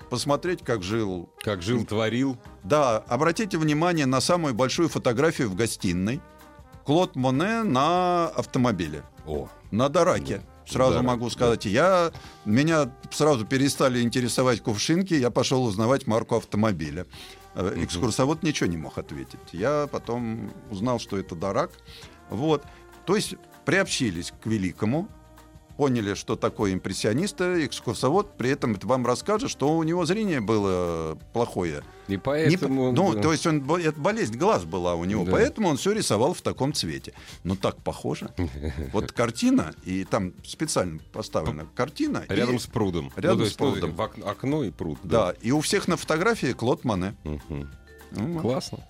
[0.09, 2.37] посмотреть, как жил Как жил, творил.
[2.63, 6.19] Да, обратите внимание на самую большую фотографию в гостиной.
[6.83, 10.41] Клод Моне на автомобиле, О, на Дараке.
[10.67, 12.11] Сразу Дарак, могу сказать, я
[12.45, 17.07] меня сразу перестали интересовать кувшинки, я пошел узнавать марку автомобиля.
[17.55, 19.39] Э, Экскурсовод ничего не мог ответить.
[19.51, 21.71] Я потом узнал, что это Дарак.
[22.29, 22.63] Вот.
[23.05, 25.07] То есть приобщились к великому,
[25.81, 31.81] поняли, что такое импрессиониста, экскурсовод при этом вам расскажет, что у него зрение было плохое.
[32.07, 32.91] и Не поэтому...
[32.93, 35.31] по- ну, то есть он, это болезнь глаз была у него, Да.
[35.31, 37.13] поэтому он все рисовал в таком цвете.
[37.43, 38.29] Ну так похоже.
[38.93, 42.25] Вот картина, и там специально поставлена картина.
[42.29, 43.11] и- Рядом с прудом.
[43.15, 43.95] Рядом Ну, то с прудом.
[43.95, 44.99] в окно и пруд.
[45.01, 47.15] Да, и у всех на фотографии Клод Мане.
[47.23, 48.39] Ну.
[48.39, 48.85] Классно.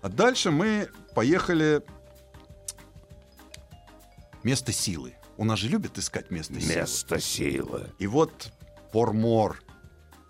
[0.00, 1.82] А дальше мы поехали
[4.44, 5.14] место силы.
[5.40, 7.18] У нас же любят искать место, силы.
[7.18, 7.90] силы.
[7.98, 8.52] И вот
[8.92, 9.62] Пормор.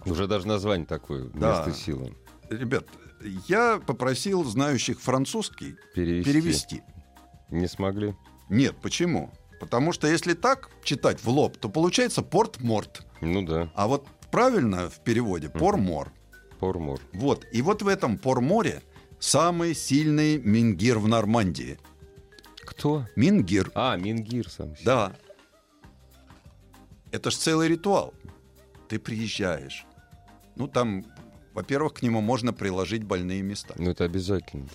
[0.07, 1.25] Уже даже название такое.
[1.35, 1.67] Да.
[1.67, 2.17] Место силы.
[2.49, 2.87] Ребят,
[3.49, 6.31] я попросил знающих французский Перевести.
[6.33, 6.83] перевести.
[7.49, 8.15] Не смогли.
[8.49, 9.33] Нет, почему?
[9.59, 13.05] Потому что если так читать в лоб, то получается порт-морт.
[13.21, 13.69] Ну да.
[13.75, 16.13] А вот правильно в переводе пор-мор.
[16.61, 17.01] Пормор.
[17.15, 17.45] Вот.
[17.51, 18.81] И вот в этом пор-море
[19.19, 21.81] самый сильный мингир в Нормандии.
[22.71, 23.05] Кто?
[23.17, 23.71] Мингир.
[23.75, 24.75] А, Мингир сам.
[24.85, 25.13] Да.
[27.11, 28.15] Это ж целый ритуал.
[28.89, 29.85] Ты приезжаешь.
[30.57, 31.05] Ну, там,
[31.53, 33.75] во-первых, к нему можно приложить больные места.
[33.77, 34.69] Ну, это обязательно.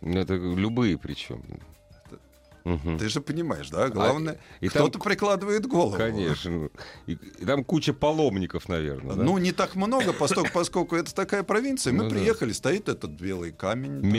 [0.00, 1.42] Ну, Это любые причем.
[2.98, 3.88] Ты же понимаешь, да?
[3.88, 5.96] Главное, А, и там- кто-то прикладывает голову.
[5.96, 6.68] Конечно.
[7.06, 9.16] И, и там куча паломников, наверное.
[9.16, 9.22] да?
[9.22, 11.94] Ну, не так много, поскольку, поскольку это такая провинция.
[11.94, 12.16] Мы Ну да.
[12.16, 14.02] приехали, стоит этот белый камень.
[14.02, 14.10] там,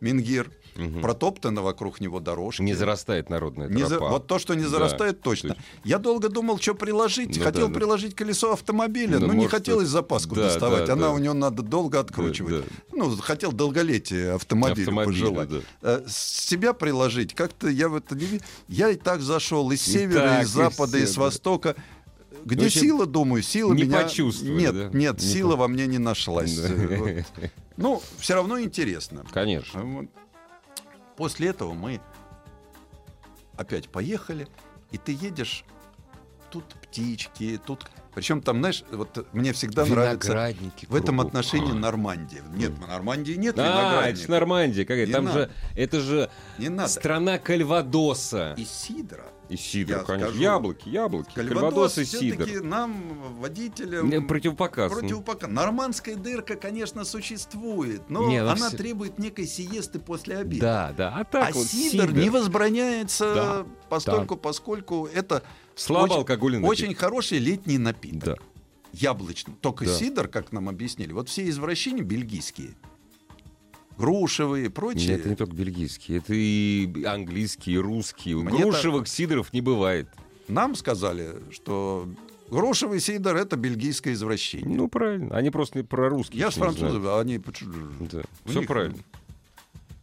[0.00, 0.50] Мингир.
[0.76, 0.92] Мингир.
[0.92, 1.02] Мгм.
[1.02, 2.62] протоптаны вокруг него дорожки.
[2.62, 4.08] Не зарастает народная Не за- тропа.
[4.12, 5.50] Вот то, что не Да, зарастает, точно.
[5.50, 5.64] точно.
[5.84, 7.36] Я долго думал, что приложить.
[7.36, 7.78] Ну Хотел да, да.
[7.80, 10.86] приложить колесо автомобиля, Ну, но не может, хотелось это- запаску да, доставать.
[10.86, 11.12] да, Она да.
[11.12, 12.54] у него надо долго откручивать.
[12.54, 12.62] Да,
[12.92, 15.48] Ну, хотел долголетие автомобилю Автомобиля, пожелать.
[15.50, 15.58] да.
[15.82, 16.16] Э, с
[16.48, 20.42] себя приложить, как-то я в это не Я и так зашел из И севера, так,
[20.44, 21.20] из и запада, все, из да.
[21.22, 21.76] востока.
[22.44, 24.02] Где общем, сила, думаю, сила не меня...
[24.02, 24.98] Нет, да?
[24.98, 26.56] нет, Не сила по- во мне не нашлась.
[26.58, 26.68] Да.
[26.96, 27.08] Вот.
[27.76, 29.24] Ну, все равно интересно.
[29.32, 29.82] Конечно.
[29.84, 30.06] Вот
[31.22, 32.00] После этого мы
[33.56, 34.48] опять поехали,
[34.90, 35.64] и ты едешь,
[36.50, 37.88] тут птички, тут...
[38.14, 40.54] Причем там, знаешь, вот мне всегда нравится
[40.88, 41.72] в этом отношении.
[41.72, 42.42] Нормандия.
[42.54, 44.24] Нет, в Нормандии нет А, это виноградников.
[44.24, 45.06] ж Нормандия какая.
[45.06, 45.38] Не Там надо.
[45.38, 46.88] же, это же Не надо.
[46.90, 48.54] страна Кальвадоса.
[48.58, 49.24] И сидра.
[49.48, 50.28] И сидр, я конечно.
[50.28, 50.42] скажу.
[50.42, 51.30] Яблоки, яблоки.
[51.34, 52.44] Кальвадос Кальвадос и сидр.
[52.44, 52.94] все-таки нам,
[53.38, 54.90] водителям, Не, Противопоказ.
[54.92, 60.60] противопока- Нормандская дырка, конечно, существует, но Не, она всё- требует некой сиесты после обеда.
[60.62, 61.14] Да, да.
[61.18, 65.42] А так а вот сидр, не возбраняется Да, постольку, поскольку это
[65.74, 66.70] Слабоалкогольный напиток.
[66.84, 68.22] очень хороший летний напиток.
[68.24, 68.36] Да.
[68.92, 69.54] Яблочный.
[69.60, 69.94] Только Да.
[69.96, 72.74] сидр, как нам объяснили, вот все извращения бельгийские.
[73.98, 75.08] Грушевые и прочие.
[75.08, 78.36] Нет, это не только бельгийские, это и английские, и русские.
[78.36, 80.08] Мне Грушевых сидров не бывает.
[80.48, 82.08] Нам сказали, что
[82.50, 84.76] грушевый сидр это бельгийское извращение.
[84.76, 85.34] Ну, правильно.
[85.36, 86.38] Они просто не про русских.
[86.40, 87.38] Я с французов, они...
[87.38, 88.22] Да.
[88.46, 88.98] Все них- правильно.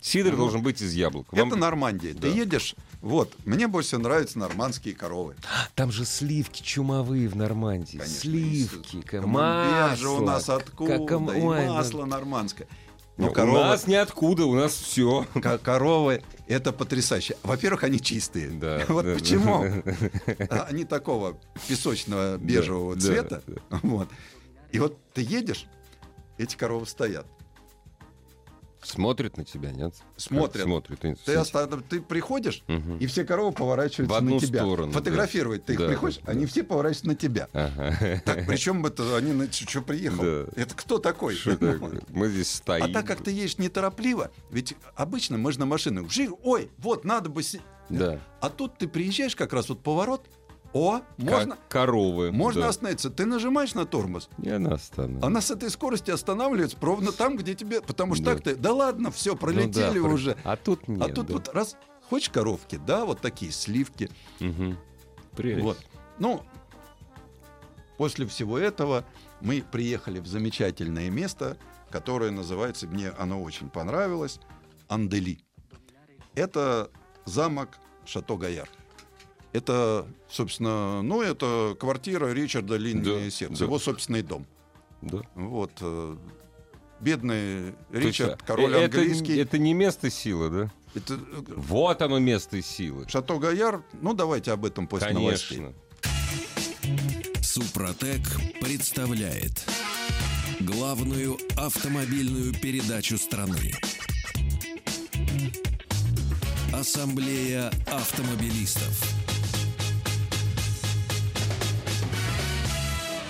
[0.01, 1.27] Сидр Ну, должен быть из яблок.
[1.31, 2.13] Это Вам- Нормандия.
[2.13, 2.21] Да.
[2.21, 5.35] Ты едешь, вот, мне больше нравятся нормандские коровы.
[5.75, 7.97] Там же сливки чумовые в Нормандии.
[7.97, 10.21] Конечно, Сливки, ка- камамбер же масло.
[10.21, 11.73] у нас откуда, как кам- и ой, да.
[11.73, 12.67] масло нормандское.
[13.17, 15.25] Ну, Ну, У коровы, нас ниоткуда, у нас все.
[15.33, 17.35] ко- коровы, это потрясающе.
[17.43, 18.47] Во-первых, они чистые.
[18.51, 19.65] Да, вот да, почему?
[20.49, 21.37] А Они такого
[21.67, 23.43] песочного бежевого да, цвета.
[23.83, 24.07] Вот.
[24.71, 25.65] И вот ты едешь,
[26.37, 27.27] эти коровы стоят.
[28.81, 29.93] Смотрят на тебя, нет?
[30.15, 30.63] Смотрят.
[30.63, 30.99] Смотрят.
[31.25, 32.97] Ты, оста- ты приходишь, Мгм.
[32.97, 34.59] и все коровы поворачиваются В одну на тебя.
[34.61, 35.65] сторону, Фотографировать да.
[35.67, 37.49] ты их Да, приходишь, да, они все поворачиваются на тебя.
[37.53, 38.21] Ага.
[38.25, 40.23] Так, причем это они на что приехал?
[40.23, 40.45] Да.
[40.55, 41.35] Это кто такой?
[41.35, 42.01] Что такое?
[42.09, 42.83] Мы здесь стоим.
[42.83, 46.09] А так как ты едешь неторопливо, ведь обычно мы же на машинах,
[46.43, 47.43] ой, вот надо бы...
[47.43, 47.61] си-».
[47.89, 48.19] Да.
[48.39, 50.25] А тут ты приезжаешь как раз вот поворот,
[50.73, 52.31] о, Как можно, коровы.
[52.31, 52.69] можно да.
[52.69, 53.09] остановиться.
[53.09, 55.25] Ты нажимаешь на тормоз, И она остановится.
[55.25, 57.81] она с этой скорости останавливается ровно там, где тебе...
[57.81, 58.33] Потому что Да.
[58.35, 60.37] так ты, да ладно, все, пролетели Ну да, уже.
[60.43, 61.01] А тут нет.
[61.01, 61.33] а тут да.
[61.33, 61.75] вот раз,
[62.09, 64.09] хочешь коровки, да, вот такие сливки.
[64.39, 64.77] Мгм.
[65.35, 65.63] Прелесть.
[65.63, 65.77] Вот.
[66.19, 66.43] Ну,
[67.97, 69.05] после всего этого
[69.41, 71.57] мы приехали в замечательное место,
[71.89, 74.39] которое называется, мне оно очень понравилось,
[74.87, 75.39] Андели.
[76.35, 76.89] Это
[77.25, 78.67] замок Шато-Гаяр.
[79.51, 83.65] Это, собственно, ну, это квартира Ричарда Линни Да, Сердца, да.
[83.65, 84.45] его собственный дом.
[85.01, 85.21] Да.
[85.35, 85.71] Вот.
[85.81, 86.17] э,
[86.99, 89.37] Бедный То есть, Ричард, а, король э, это, английский.
[89.37, 90.71] Это не место силы, да?
[90.93, 93.05] Это, э, Вот оно место силы.
[93.05, 95.57] Шато-Гаяр, ну, давайте об этом после новостей.
[95.57, 95.73] Конечно.
[97.41, 98.21] Супротек
[98.61, 99.65] представляет
[100.59, 103.73] главную автомобильную передачу страны.
[106.73, 109.18] Ассамблея автомобилистов.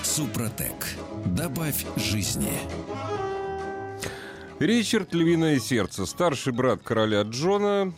[0.10, 0.74] Супротек.
[1.28, 2.52] Добавь жизни.
[4.60, 7.94] Ричард Львиное Сердце, старший брат короля Джона.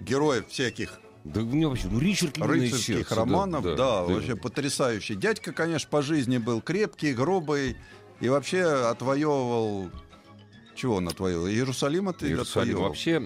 [0.00, 3.14] Героев всяких Да у него вообще, ну Ричард Львиное рыцарских Сердце.
[3.14, 5.14] романов, да, вообще потрясающий.
[5.14, 7.76] Дядька, конечно, по жизни был крепкий, грубый
[8.20, 9.90] и вообще отвоевывал...
[10.74, 11.46] Чего он отвоевывал?
[11.48, 12.62] Иерусалим это Иерусалим.
[12.62, 12.88] отвоевывал.
[12.88, 13.22] Вообще,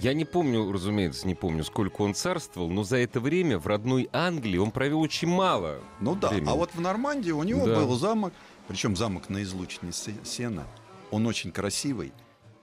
[0.00, 4.08] я не помню, разумеется, не помню, сколько он царствовал, но за это время в родной
[4.12, 5.80] Англии он провел очень мало.
[6.00, 6.48] Ну да, времени.
[6.50, 7.76] а вот в Нормандии у него Да.
[7.76, 8.32] был замок,
[8.68, 10.66] причем замок на излучине Се- Сена.
[11.10, 12.12] Он очень красивый,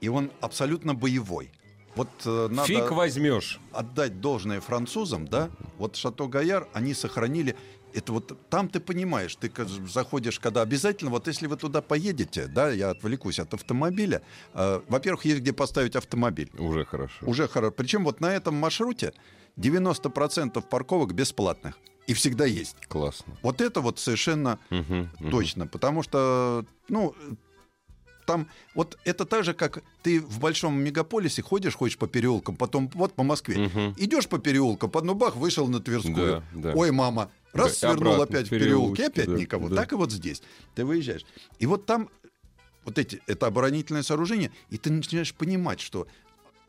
[0.01, 1.51] и он абсолютно боевой.
[1.95, 2.67] Вот э, надо...
[2.67, 3.59] Фиг возьмешь.
[3.71, 7.55] отдать должное французам, да, вот Шато Гаяр, они сохранили
[7.93, 9.51] это вот там ты понимаешь, ты
[9.87, 14.21] заходишь, когда обязательно, вот если вы туда поедете, да, я отвлекусь от автомобиля,
[14.53, 16.49] э, во-первых, есть где поставить автомобиль.
[16.57, 17.25] Уже хорошо.
[17.25, 17.71] Уже хорошо.
[17.71, 19.13] Причем вот на этом маршруте
[19.57, 21.77] 90% парковок бесплатных.
[22.07, 22.77] И всегда есть.
[22.87, 23.37] Классно.
[23.41, 25.31] Вот это вот совершенно Мгм, мгм.
[25.31, 25.67] точно.
[25.67, 27.13] Потому что, ну,
[28.25, 32.89] там вот это так же, как ты в большом мегаполисе ходишь, ходишь по переулкам, потом
[32.93, 33.57] вот по Москве.
[33.57, 33.93] Мгм.
[33.97, 36.43] Идешь по переулкам, под бах, вышел на Тверскую.
[36.53, 36.73] Да, да.
[36.75, 39.69] Ой, мама, раз Да, свернул опять в переулке, опять да, никого.
[39.69, 39.75] да.
[39.77, 40.41] Так и вот здесь.
[40.75, 41.25] Ты выезжаешь.
[41.59, 42.09] И вот там
[42.85, 46.07] вот эти, это оборонительное сооружение, и ты начинаешь понимать, что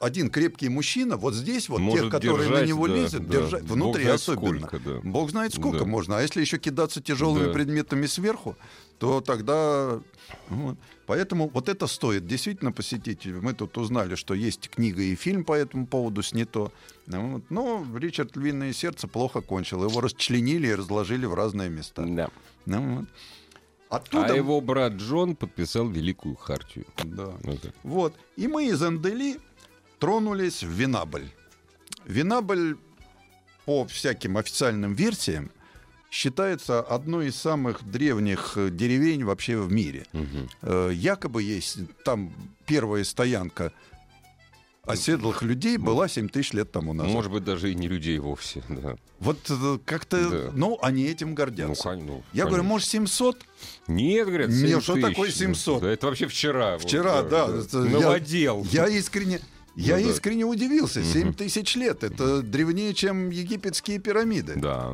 [0.01, 3.33] один крепкий мужчина, вот здесь вот Может тех, которые на держать, него да, лезут, да.
[3.41, 4.59] держать Бог внутри знает особенно.
[4.68, 5.01] сколько, да.
[5.03, 5.85] Бог знает сколько Да.
[5.85, 6.18] можно.
[6.18, 7.53] А если еще кидаться тяжелыми Да.
[7.53, 8.57] предметами сверху,
[8.99, 10.01] то тогда...
[10.49, 10.76] вот.
[11.07, 13.24] Поэтому вот это стоит действительно посетить.
[13.24, 16.70] Мы тут узнали, что есть книга и фильм по этому поводу снято.
[17.07, 17.42] Вот.
[17.51, 19.84] Но Ричард Львиное сердце плохо кончил.
[19.84, 22.05] Его расчленили и разложили в разные места.
[22.07, 22.28] Да.
[22.66, 23.05] Ну вот.
[23.88, 24.34] Оттуда...
[24.34, 26.86] А его брат Джон подписал Великую Хартию.
[27.05, 27.32] Да.
[27.42, 27.74] Так.
[27.84, 28.14] Вот.
[28.36, 29.38] И мы из Андели
[29.99, 31.30] тронулись в Винабль.
[32.05, 32.76] Винабль,
[33.64, 35.51] по всяким официальным версиям,
[36.11, 40.06] считается одной из самых древних э, деревень вообще в мире.
[40.62, 42.32] Э, Якобы есть там
[42.66, 43.72] первая стоянка
[44.86, 47.12] оседлых людей была 7 тысяч лет тому назад.
[47.12, 48.62] Может быть, даже и не людей вовсе.
[48.70, 48.96] Да.
[49.20, 50.50] Вот э, как-то, Да.
[50.54, 51.82] ну, они этим Ну, гордятся.
[51.82, 52.68] кон- ну, Я говорю, конечно.
[52.68, 53.44] может, 700?
[53.86, 55.09] Нет, говорят, Нет, 7 что тысяч.
[55.09, 55.82] такое 700?
[55.82, 56.72] Да, это вообще вчера.
[56.78, 57.48] вот, Вчера, да.
[57.48, 58.66] это я- Наводил.
[58.70, 59.40] Я искренне...
[59.76, 60.11] Я Ну да.
[60.11, 61.04] искренне удивился.
[61.04, 62.02] 7 тысяч лет.
[62.02, 64.54] Это древнее, чем египетские пирамиды.
[64.56, 64.92] Да.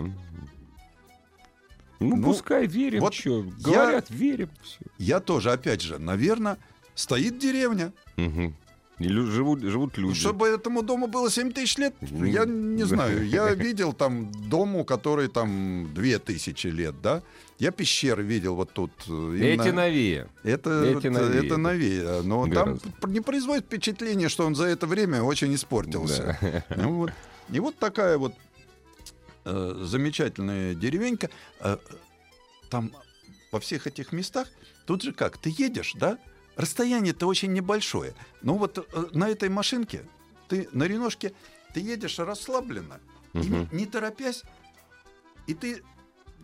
[2.01, 4.49] Ну, Ну, пускай верим, вот я- Говорят, верим.
[4.63, 4.79] всё.
[4.99, 6.57] Я тоже, опять же, наверное,
[6.95, 7.93] стоит деревня.
[8.17, 8.55] Мгм.
[9.01, 10.15] И лю- живут, живут люди.
[10.15, 12.87] Чтобы этому дому было 7 тысяч лет, я не Да.
[12.89, 13.27] знаю.
[13.29, 17.23] Я видел там дому, который там 2 тысячи лет, да?
[17.59, 18.91] Я пещеры видел вот тут.
[19.09, 20.29] э, Эти именно- новее.
[20.45, 21.47] Это, Эти новее.
[21.47, 22.23] это новее.
[22.23, 22.89] Но Гораздо.
[23.01, 26.39] там не производит впечатление, что он за это время очень испортился.
[26.77, 27.13] Ну вот.
[27.51, 28.33] И вот такая вот
[29.45, 31.31] э, замечательная деревенька.
[31.61, 31.79] Э,
[32.71, 32.93] там
[33.53, 34.49] во всех этих местах,
[34.87, 36.19] тут же как, ты едешь, да?
[36.57, 38.15] Расстояние-то очень небольшое.
[38.43, 40.05] Ну вот э, на этой машинке,
[40.49, 41.33] ты на реношке,
[41.73, 43.01] ты едешь расслабленно,
[43.33, 44.43] и не, не торопясь,
[45.47, 45.83] и ты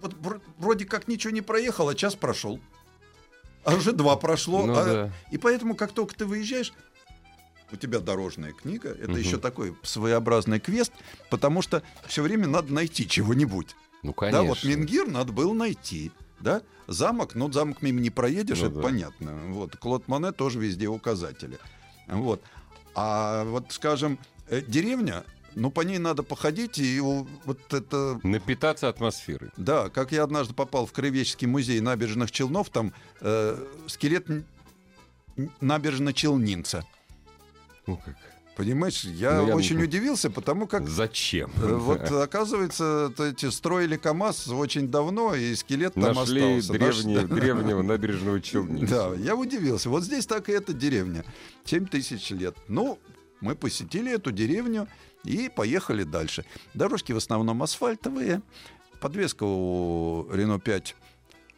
[0.00, 2.60] вот вр- вроде как ничего не проехал, а час прошел.
[3.64, 4.66] А уже два прошло.
[4.66, 5.12] Ну а- да.
[5.30, 6.72] И поэтому, как только ты выезжаешь,
[7.72, 9.18] у тебя дорожная книга, это Мгм.
[9.20, 10.92] еще такой своеобразный квест,
[11.30, 13.74] потому что все время надо найти чего-нибудь.
[14.02, 14.42] Ну, конечно.
[14.42, 16.10] Да, вот Мингир надо было найти.
[16.40, 16.62] Да?
[16.86, 18.82] Замок, ну, замок мимо не проедешь, Ну это да.
[18.82, 19.32] понятно.
[19.48, 19.76] Вот.
[19.76, 21.58] Клод Моне тоже везде указатели.
[22.08, 22.42] Вот.
[22.94, 24.18] А вот, скажем,
[24.48, 25.22] э, деревня,
[25.54, 29.50] ну, по ней надо походить, и вот это Напитаться атмосферой.
[29.58, 34.44] да, как я однажды попал в Краеведческий музей набережных Челнов, там э, скелет н-
[35.36, 36.84] н- набережно-челнинца.
[37.86, 38.14] Ну как?
[38.56, 41.50] Понимаешь, я, Ну, я очень не- удивился, потому как Зачем?
[41.56, 46.72] э, вот оказывается, эти строили КАМАЗ очень давно, и скелет там Нашли остался.
[46.74, 48.94] древнего, Наш- древнего набережного Челнинца.
[48.94, 49.88] Да, я удивился.
[49.88, 51.24] Вот здесь так и эта деревня.
[51.64, 52.54] 7 тысяч лет.
[52.68, 52.98] Ну,
[53.40, 54.88] мы посетили эту деревню
[55.24, 56.44] и поехали дальше.
[56.74, 58.42] Дорожки в основном асфальтовые.
[59.00, 60.94] Подвеска у Рено 5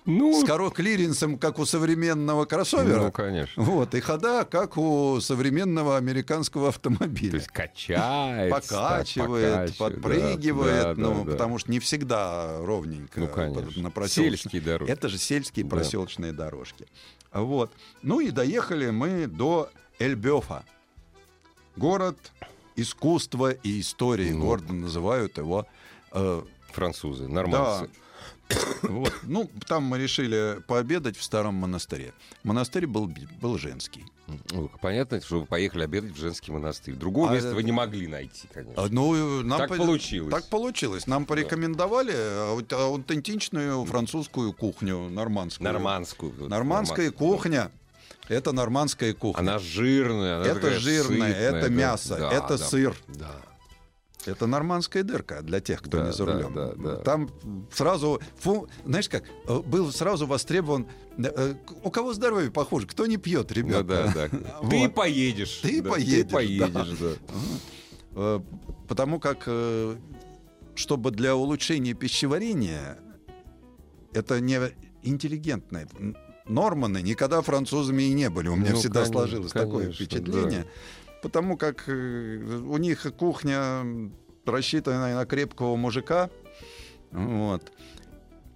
[0.05, 3.03] Ну, с коро клиренсом, как у современного кроссовера.
[3.05, 3.63] ну, конечно.
[3.63, 7.35] Вот, и хода, как у современного американского То автомобиля.
[7.35, 11.31] есть качается, Покачивает, покачивает, подпрыгивает, да, да, ну, да.
[11.33, 13.21] потому что не всегда ровненько.
[13.21, 13.81] Ну, конечно.
[13.83, 14.41] На проселочных.
[14.41, 14.91] Сельские дороги.
[14.91, 15.71] Это же сельские Да.
[15.77, 16.87] проселочные дорожки.
[17.33, 17.71] Вот.
[18.03, 20.65] Ну и доехали мы до Эльбёфа.
[21.77, 22.19] Город
[22.77, 24.31] искусства и истории.
[24.33, 24.47] Ну.
[24.47, 25.67] Город называют его.
[26.13, 26.43] э,
[26.73, 27.89] Французы, нормандцы.
[28.83, 29.13] Вот.
[29.23, 32.13] Ну, там мы решили пообедать в старом монастыре.
[32.43, 33.11] Монастырь был,
[33.41, 34.05] был женский.
[34.53, 36.95] Ну, понятно, что вы поехали обедать в женский монастырь.
[36.95, 38.83] Другого А места это- вы не могли найти, конечно.
[38.83, 40.33] А, Ну, нам Так по- получилось.
[40.33, 41.07] Так получилось.
[41.07, 45.65] Нам порекомендовали аут- аутентичную французскую кухню, нормандскую.
[45.71, 46.33] Нормандскую.
[46.33, 47.31] вот, Нормандская нормандскую.
[47.31, 47.71] кухня.
[48.29, 49.41] Это нормандская кухня.
[49.41, 50.37] Она жирная.
[50.37, 51.75] она это жирное, сытная, это да.
[51.75, 52.97] мясо, Да, это да, сыр.
[53.09, 53.33] Да.
[54.25, 56.55] Это нормандская дырка для тех, кто Да, не за да, рулем.
[56.55, 56.97] да, да.
[56.99, 57.29] Там
[57.73, 60.87] сразу, фу, знаешь как, э, был сразу востребован.
[61.19, 64.13] э, э, У кого здоровье похоже, кто не пьет, ребята.
[64.15, 64.55] да, да.
[64.63, 64.71] Вот.
[64.71, 65.59] Ты поедешь.
[65.63, 67.11] Ты да, поедешь, Ты поедешь, да.
[68.15, 68.41] Э,
[68.89, 69.49] Потому как,
[70.75, 72.99] чтобы для улучшения пищеварения,
[74.13, 74.59] это не
[75.03, 75.87] интеллигентно.
[75.99, 78.49] Н- Норманы никогда французами и не были.
[78.49, 80.67] У меня Ну, всегда конечно, сложилось такое конечно, впечатление.
[81.23, 83.85] Потому как э, у них кухня
[84.45, 86.29] рассчитана на крепкого мужика.
[87.13, 87.73] Вот.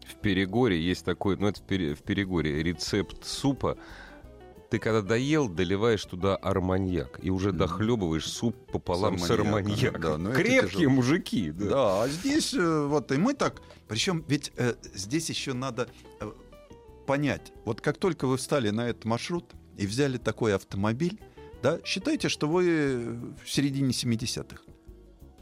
[0.06, 3.76] В Перегоре есть такой, ну это в, Пере- в Перегоре, рецепт супа.
[4.70, 10.30] Ты когда доел, доливаешь туда арманьяк и уже дохлебываешь суп пополам С арманьяком, да, ну
[10.30, 11.52] это Крепкие мужики.
[11.52, 11.68] Да.
[11.68, 13.62] Да, а здесь э, вот и мы так.
[13.86, 15.88] Причем ведь э, здесь еще надо
[16.20, 16.32] э,
[17.06, 17.52] понять.
[17.64, 19.44] Вот как только вы встали на этот маршрут
[19.76, 21.20] и взяли такой автомобиль,
[21.62, 24.62] да, считайте, что вы в середине 70-х.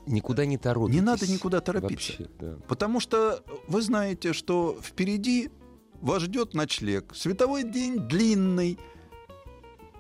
[0.07, 0.95] Никуда не торопитесь.
[0.95, 2.13] Не надо никуда торопиться.
[2.19, 2.57] Вообще, да.
[2.69, 5.51] Потому что вы знаете, что впереди
[6.01, 7.15] вас ждет ночлег.
[7.15, 8.79] Световой день длинный.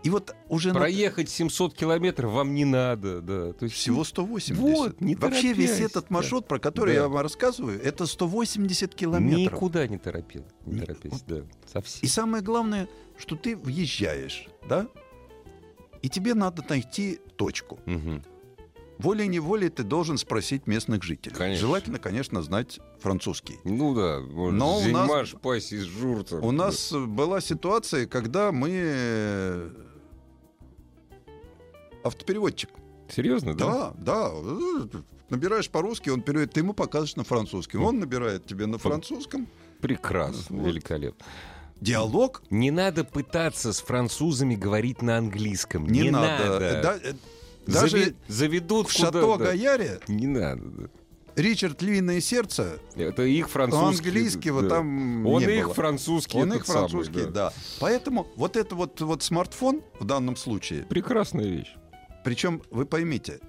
[0.02, 3.54] И вот уже на- Проехать 700 километров вам не надо, да.
[3.54, 4.60] То есть, всего 180.
[4.60, 6.14] Вот, не Вообще весь этот да.
[6.14, 7.00] маршрут, про который Да.
[7.04, 9.54] я вам рассказываю, это 180 километров.
[9.54, 10.44] Никуда не торопил.
[10.66, 11.36] Не Ни- торопись, да.
[11.72, 12.00] Совсем.
[12.02, 12.86] И самое главное,
[13.16, 14.88] что ты въезжаешь, да?
[16.04, 17.80] И тебе надо найти точку.
[17.86, 18.22] Мгм.
[18.98, 21.34] Волей-неволей ты должен спросить местных жителей.
[21.34, 21.66] Конечно.
[21.66, 23.58] Желательно, конечно, знать французский.
[23.64, 26.44] Ну да, может, Но у нас- зимаш, пасись, жур там.
[26.44, 29.70] У нас была ситуация, когда мы э,
[32.02, 32.68] автопереводчик.
[33.08, 33.94] Серьезно, да?
[33.98, 35.00] Да, да.
[35.30, 37.82] Набираешь по-русски, он переводит, ты ему показываешь на французском.
[37.82, 39.48] Он набирает тебе на французском.
[39.80, 40.66] Прекрасно, Вот.
[40.66, 41.24] великолепно.
[41.84, 45.86] Диалог Не надо пытаться с французами говорить на английском.
[45.86, 46.80] не, Не, надо.
[46.82, 47.12] Да, э,
[47.66, 49.36] даже Зави- заведут в Шато.
[49.36, 50.62] Гаяре Не надо.
[50.64, 50.84] да.
[51.36, 54.08] Ричард Львиное сердце, Это их французский.
[54.08, 54.68] английского да.
[54.76, 55.74] там Он не их было.
[55.74, 56.38] французский.
[56.38, 57.52] Он их французский, самый, да.
[57.80, 61.74] Поэтому вот это вот, вот смартфон в данном случае, Прекрасная вещь.
[62.24, 63.40] причем вы поймите,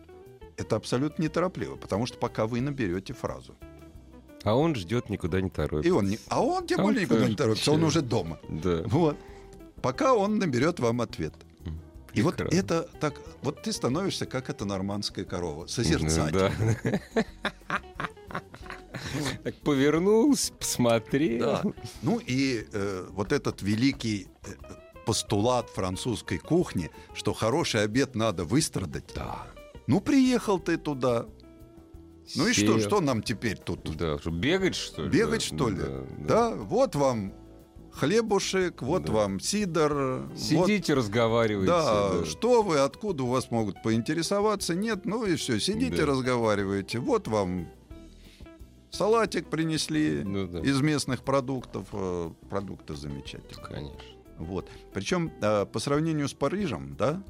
[0.58, 3.56] это абсолютно неторопливо, потому что пока вы наберете фразу.
[4.46, 5.89] А он ждет, никуда не торопится.
[5.89, 8.39] И он не, а он тем А он более никуда не торопится, он уже дома.
[8.48, 8.84] Да.
[8.86, 9.18] Вот.
[9.82, 11.34] Пока он наберет вам ответ.
[12.14, 12.58] И вот Прекрасно.
[12.58, 16.32] это так, вот ты становишься как эта нормандская корова, созерцать.
[16.32, 16.52] Да.
[19.43, 21.39] Так повернулся, посмотрел.
[21.39, 21.64] Да.
[22.02, 24.50] Ну и э, вот этот великий э,
[25.06, 29.06] постулат французской кухни, что хороший обед надо выстрадать.
[29.14, 29.48] Да.
[29.88, 31.26] Ну приехал ты туда.
[32.36, 33.84] Ну и что, что нам теперь тут?
[33.98, 35.10] Да, бегать, что ли?
[35.10, 35.78] Бегать, Да, что ли?
[35.78, 36.56] да, Да, да.
[36.56, 37.34] вот вам
[37.92, 39.14] хлебушек, вот Да.
[39.14, 40.24] вам сидор.
[40.30, 41.72] вот- Сидите, разговаривайте.
[41.72, 44.74] Да, что вы, откуда у вас могут поинтересоваться?
[44.76, 46.06] Нет, ну и все, сидите, Да.
[46.08, 47.00] разговариваете.
[47.00, 47.68] Вот вам
[48.92, 50.60] салатик принесли Ну да.
[50.60, 51.88] из местных продуктов.
[51.94, 53.66] э, Продукты замечательные.
[53.66, 54.00] Конечно.
[54.40, 54.68] Вот.
[54.94, 57.22] Причем э, по сравнению с Парижем, да,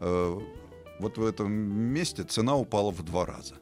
[0.00, 0.38] э,
[1.00, 3.54] вот в этом месте цена упала в два раза.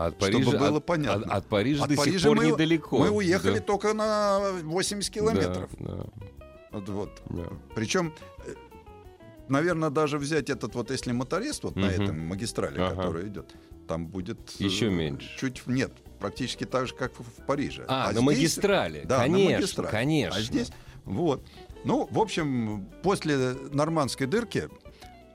[0.00, 1.26] А От Чтобы Парижа, было от, понятно.
[1.26, 2.98] От, от Парижа От до Парижа сих пор мы- недалеко.
[2.98, 3.64] Мы уехали Да.
[3.64, 5.68] только на 80 километров.
[5.78, 6.06] Да,
[6.72, 7.22] Вот, вот.
[7.28, 7.48] да, да.
[7.74, 8.14] Причем,
[9.48, 12.02] наверное, даже взять этот вот, если моторист вот на Мгм.
[12.02, 12.96] этом магистрали, Ага.
[12.96, 13.54] которая идет,
[13.86, 14.38] там будет...
[14.58, 15.28] э, Еще меньше.
[15.38, 17.84] Чуть, нет, практически так же, как в, Париже.
[17.86, 19.02] А, на здесь- магистрали.
[19.04, 19.90] Да, конечно, на магистрали.
[19.90, 20.38] конечно.
[20.38, 20.70] А здесь,
[21.04, 21.44] вот.
[21.84, 24.68] Ну, в общем, после нормандской дырки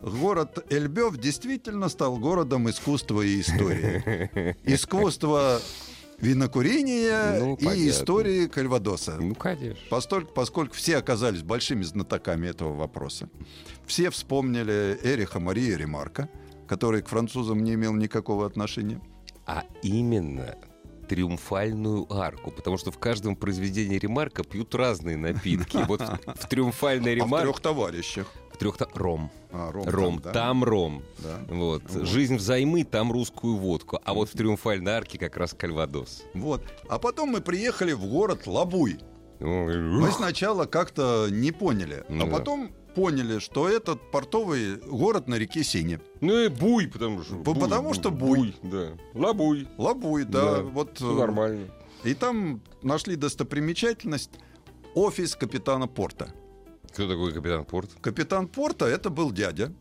[0.01, 4.55] город Эльбев действительно стал городом искусства и истории.
[4.63, 5.59] Искусство
[6.19, 7.89] винокурения Ну, и понятно.
[7.89, 9.17] истории Кальвадоса.
[9.19, 9.81] Ну, конечно.
[9.89, 13.29] Постольку- поскольку все оказались большими знатоками этого вопроса.
[13.85, 16.29] Все вспомнили Эриха Мария Ремарка,
[16.67, 19.01] который к французам не имел никакого отношения.
[19.45, 20.55] А именно
[21.05, 25.77] триумфальную арку, потому что в каждом произведении Ремарка пьют разные напитки.
[25.87, 27.47] Вот в, триумфальной А в Ремарке...
[27.47, 28.27] трех товарищах.
[28.53, 28.77] В трех...
[28.93, 29.31] Ром.
[29.51, 30.21] А, ром, Ром.
[30.23, 30.31] да?
[30.31, 31.03] Там ром.
[31.19, 31.39] Да.
[31.49, 31.83] Вот.
[31.89, 32.07] Вот.
[32.07, 33.99] Жизнь взаймы, там русскую водку.
[34.03, 36.23] А вот в триумфальной арке как раз кальвадос.
[36.33, 36.63] Вот.
[36.87, 38.99] А потом мы приехали в город Лабуй.
[39.39, 42.35] Мы сначала как-то не поняли, Ну а да.
[42.95, 45.99] Поняли, что этот портовый город на реке Сине.
[46.21, 47.35] Ну и буй, потому что...
[47.35, 48.55] По- потому что буй.
[48.63, 48.97] Да.
[49.13, 49.67] Лабуй.
[49.77, 50.55] Лабуй, да.
[50.55, 50.61] Да.
[50.63, 51.67] Вот, э, нормально.
[52.03, 54.31] И там нашли достопримечательность
[54.93, 56.33] офис капитана порта.
[56.93, 57.89] Кто такой капитан Порт?
[57.99, 59.73] Капитан порта это был дядя,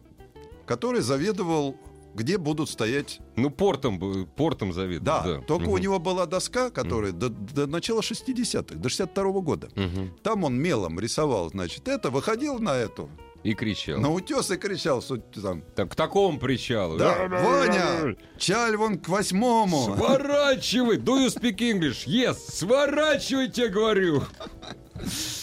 [0.66, 1.76] который заведовал,
[2.14, 3.20] где будут стоять.
[3.36, 5.22] Ну, портом, портом завидовал.
[5.24, 5.80] Да, только у Мгм.
[5.82, 9.68] него была доска, которая до, до начала 60-х, до 62 года.
[9.74, 10.16] Мгм.
[10.22, 13.10] Там он мелом рисовал, значит, это, выходил на эту,
[13.42, 14.00] И кричал.
[14.00, 15.62] на утес и кричал, там.
[15.74, 16.96] Так, к такому причалу.
[16.96, 19.84] Да, Ваня, чаль вон к восьмому.
[19.96, 20.98] Сворачивай!
[20.98, 22.06] Do you speak English?
[22.06, 22.36] Yes!
[22.52, 24.22] Сворачивай, тебе говорю!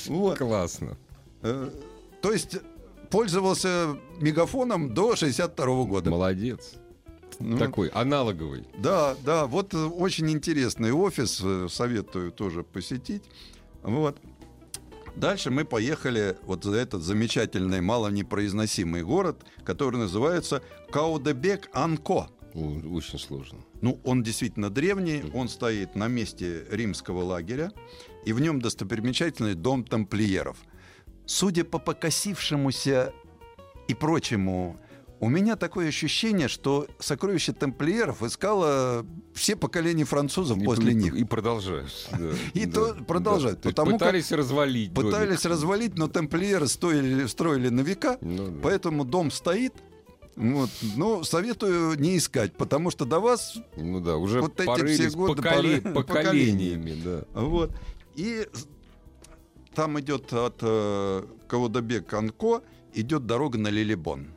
[0.08, 0.38] Вот.
[0.38, 0.98] Классно.
[1.44, 1.70] Э,
[2.22, 2.58] То есть
[3.12, 6.10] пользовался мегафоном до 62 года.
[6.10, 6.74] Молодец.
[7.40, 8.68] Ну, Такой аналоговый.
[8.78, 13.24] Да, да, вот э, очень интересный офис, э, советую тоже посетить.
[13.84, 14.18] Вот.
[15.16, 22.28] Дальше мы поехали вот за этот замечательный, малонепроизносимый город, который называется Каудебек-Анко.
[22.54, 23.60] Очень сложно.
[23.82, 27.72] Ну, он действительно древний, он стоит на месте римского лагеря,
[28.26, 30.58] и в нем достопримечательный дом тамплиеров.
[31.32, 33.14] Судя по покосившемуся
[33.88, 34.78] и прочему,
[35.22, 41.16] у меня такое ощущение, что сокровище тамплиеров искало все поколения французов И- после и- них.
[41.16, 42.08] И продолжаешь.
[42.12, 43.70] да, И да, то продолжают, да.
[43.70, 45.12] Потому как пытались развалить домик.
[45.14, 48.60] Пытались развалить, но тамплиеры стоили, строили на века, Ну да.
[48.62, 49.74] поэтому дом стоит.
[50.36, 50.70] Вот.
[50.98, 55.42] Но советую не искать, потому что до вас Ну да, уже Вот эти все годы
[55.42, 57.24] поколе- поры- поколениями, да.
[57.40, 57.72] Вот.
[58.16, 58.46] И
[59.74, 62.62] там идет от э, Каудабек-Анко,
[62.94, 64.28] идет дорога на Лилибон.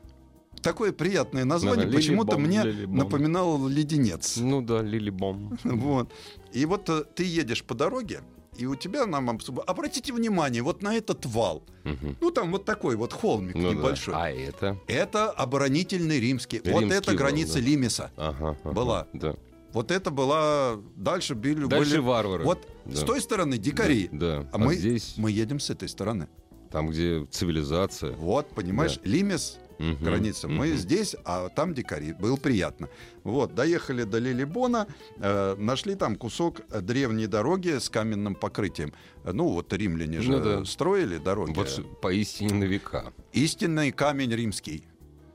[0.62, 2.97] Такое приятное название, Да-да, почему-то Лилибон, мне Лилибон.
[2.97, 4.37] напоминал леденец.
[4.39, 5.59] Ну да, Лилибом.
[5.64, 6.12] Вот.
[6.53, 8.22] И вот э, ты едешь по дороге,
[8.57, 9.28] и у тебя нам
[9.66, 11.64] обратите внимание вот на этот вал.
[11.82, 12.16] Мгм.
[12.20, 13.74] Ну там вот такой вот холмик Ну да.
[13.74, 14.14] небольшой.
[14.16, 14.78] А это?
[14.87, 16.61] Это оборонительный римский.
[16.64, 17.61] вот Римский это вал, граница да.
[17.61, 18.11] Лимеса.
[18.16, 19.07] Ага, ага, Была.
[19.12, 19.35] Да.
[19.75, 22.45] Вот это была дальше были, Дальше были- варвары.
[22.45, 22.97] Вот Да.
[22.97, 24.09] с той стороны дикари.
[24.12, 24.49] Да.
[24.53, 26.29] А А, мы, здесь, мы едем с этой стороны.
[26.70, 28.12] там, где цивилизация.
[28.16, 30.49] Вот, понимаешь, Лимес, Мгм, граница.
[30.49, 30.77] Мы мгм.
[30.77, 32.12] здесь, а там дикари.
[32.14, 32.89] Было приятно.
[33.25, 34.87] Вот, доехали до Лилибона,
[35.18, 38.93] э, нашли там кусок древней дороги с каменным покрытием.
[39.25, 40.64] Ну, вот римляне же Ну да.
[40.64, 41.53] строили дороги.
[41.55, 43.12] Вот поистине на века.
[43.33, 44.85] Истинный камень римский.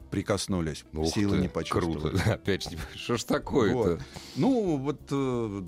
[0.09, 2.17] Прикоснулись, Ух силы ты, не почувствовали.
[2.17, 2.33] Круто.
[2.33, 3.77] Опять же, что ж такое-то?
[3.77, 4.01] Вот.
[4.35, 5.63] Ну, вот, э,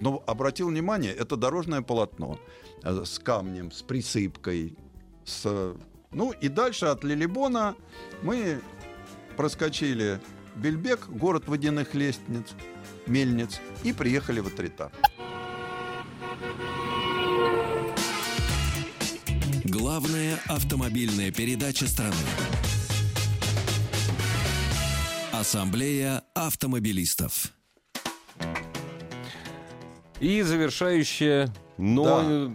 [0.00, 2.38] но обратил внимание, это дорожное полотно
[2.82, 4.76] э, с камнем, с присыпкой,
[5.24, 5.74] с...
[6.10, 7.74] Ну, и дальше от Лилибона
[8.22, 8.60] мы
[9.36, 10.20] проскочили
[10.56, 12.48] Бельбек, город водяных лестниц,
[13.06, 14.92] мельниц, и приехали в Атрита.
[19.64, 22.14] Главная автомобильная передача страны.
[25.42, 27.52] Ассамблея автомобилистов.
[30.20, 32.54] И завершающая, но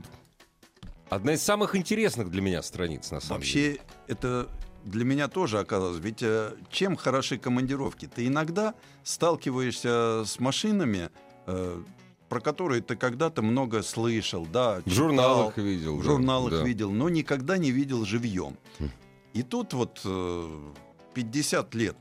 [1.09, 3.71] одна из самых интересных для меня страниц, на самом деле.
[3.71, 4.47] Вообще, это
[4.85, 5.99] для меня тоже оказалось.
[5.99, 8.05] Ведь э, чем хороши командировки?
[8.07, 8.73] Ты иногда
[9.03, 11.09] сталкиваешься с машинами,
[11.45, 11.83] э,
[12.29, 15.97] про которые ты когда-то много слышал, да, В читал, журналах видел.
[15.97, 16.63] в да, журналах да.
[16.63, 18.57] видел, но никогда не видел живьем.
[18.79, 18.89] Хм.
[19.33, 20.71] И тут вот э,
[21.15, 21.97] 50 лет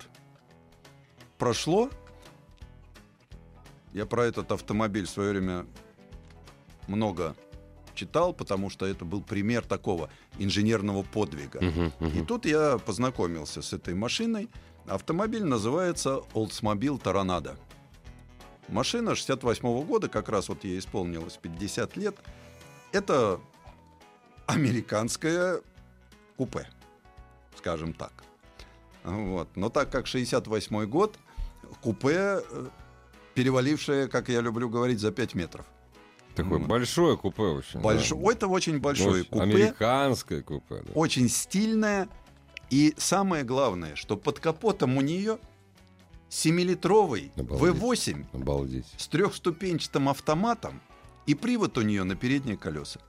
[1.39, 1.91] прошло.
[3.93, 5.67] Я про этот автомобиль в свое время
[6.87, 7.35] много
[7.95, 11.61] читал, потому что это был пример такого инженерного подвига.
[11.63, 12.27] Мгм, И мгм.
[12.27, 14.51] тут я познакомился с этой машиной.
[14.87, 17.57] Автомобиль называется Oldsmobile Торонадо.
[18.69, 22.17] Машина 68 года, как раз вот ей исполнилось 50 лет.
[22.93, 23.41] Это
[24.47, 25.61] американское
[26.37, 26.69] купе,
[27.57, 28.13] скажем так.
[29.05, 29.49] Вот.
[29.57, 31.17] Но так как 68 год,
[31.81, 32.67] купе, э,
[33.35, 35.67] перевалившее, как я люблю говорить, за 5 метров.
[36.35, 37.75] Такое большое купе очень.
[37.75, 37.81] да.
[37.81, 39.43] Большое, это очень большое Очень купе.
[39.43, 40.83] Американское купе.
[40.87, 40.93] да.
[40.95, 42.09] очень стильная.
[42.69, 45.39] И самое главное, что под капотом у нее
[46.29, 47.83] 7-литровый Обалдеть.
[47.83, 48.87] V8 Обалдеть.
[48.99, 50.81] с трехступенчатым автоматом
[51.27, 53.01] и привод у нее на передние колеса.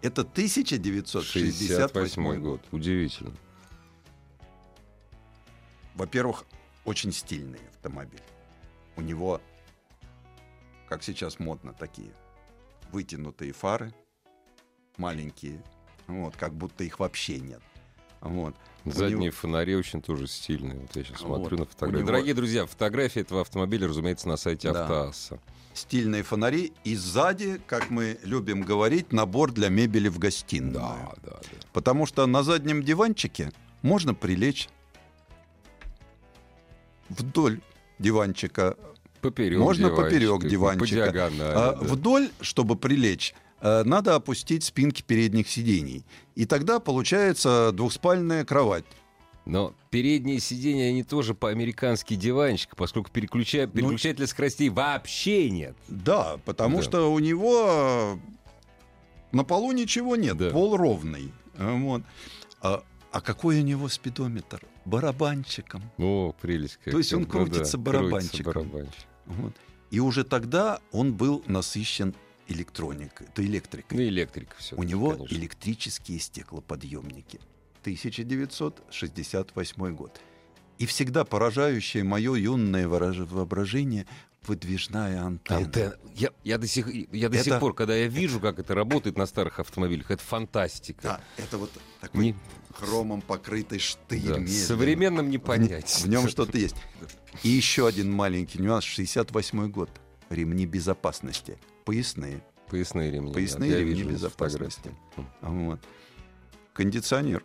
[0.00, 2.38] Это 1968 год.
[2.40, 2.60] год.
[2.70, 3.32] Удивительно.
[5.94, 6.44] Во-первых,
[6.84, 8.22] очень стильный автомобиль.
[8.96, 9.40] У него,
[10.88, 12.10] как сейчас модно, такие
[12.90, 13.92] вытянутые фары,
[14.96, 15.62] маленькие,
[16.06, 17.60] вот, как будто их вообще нет.
[18.20, 18.54] Вот.
[18.84, 20.78] Задние него- фонари очень тоже стильные.
[20.80, 21.38] Вот я сейчас Вот.
[21.38, 21.98] смотрю на фотографии.
[21.98, 24.82] него- Дорогие друзья, фотографии этого автомобиля, разумеется, на сайте Да.
[24.82, 25.40] Автоасса.
[25.74, 30.74] стильные фонари и сзади, как мы любим говорить, набор для мебели в гостиную.
[30.74, 31.58] Да, да, да.
[31.72, 34.68] Потому что на заднем диванчике можно прилечь
[37.18, 37.60] вдоль
[37.98, 38.76] диванчика,
[39.20, 40.94] Поперек Можно диванчика, поперек по диванчика.
[41.12, 41.52] диагонали.
[41.54, 41.86] а да.
[41.86, 46.04] вдоль, чтобы прилечь, э, надо опустить спинки передних сидений.
[46.34, 48.84] И тогда получается двухспальная кровать.
[49.44, 53.66] Но передние сиденья, они тоже по-американски диванчик, поскольку переключа...
[53.66, 55.76] Ну, переключателя скоростей вообще нет.
[55.88, 56.82] Да, потому Да.
[56.82, 58.18] что у него
[59.30, 60.50] на полу ничего нет, Да.
[60.50, 61.32] пол ровный.
[61.56, 62.02] Вот.
[62.60, 62.82] А,
[63.12, 64.62] а какой у него спидометр?
[64.84, 65.82] Барабанчиком.
[65.98, 66.92] О, прелесть какая.
[66.92, 68.52] То есть он Ну да, крутится барабанчиком.
[68.52, 69.06] барабанчик.
[69.26, 69.54] Вот.
[69.90, 72.14] И уже тогда он был насыщен
[72.48, 73.96] электроникой, это электрикой.
[73.98, 74.74] Ну, электрика все.
[74.76, 77.38] У него электрические стеклоподъемники.
[77.82, 80.20] 1968 год.
[80.78, 84.06] И всегда поражающее мое юное воображение
[84.46, 85.60] выдвижная антенна.
[85.60, 85.96] Антенна.
[86.14, 89.16] Я, я до, сих, я до Это- сих пор, когда я вижу, как это работает
[89.16, 91.02] на старых автомобилях, это фантастика.
[91.02, 91.70] Да, это вот
[92.00, 92.36] такой Не-
[92.74, 94.20] хромом покрытый штырь.
[94.22, 94.46] да.
[94.46, 95.90] Современным не понять.
[96.02, 96.76] В нем что-то есть.
[97.42, 98.84] И еще один маленький нюанс.
[98.84, 99.90] 68 год.
[100.28, 101.58] Ремни безопасности.
[101.84, 102.42] Поясные.
[102.68, 103.32] Поясные ремни.
[103.34, 104.94] Поясные да, ремни безопасности.
[105.42, 105.80] Вот.
[106.72, 107.44] Кондиционер.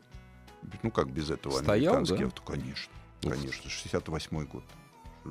[0.83, 1.59] Ну как без этого?
[1.61, 2.27] Стоял, американский да?
[2.27, 2.41] авто?
[2.43, 2.93] Конечно.
[3.21, 3.69] Конечно.
[3.69, 4.63] 68 год.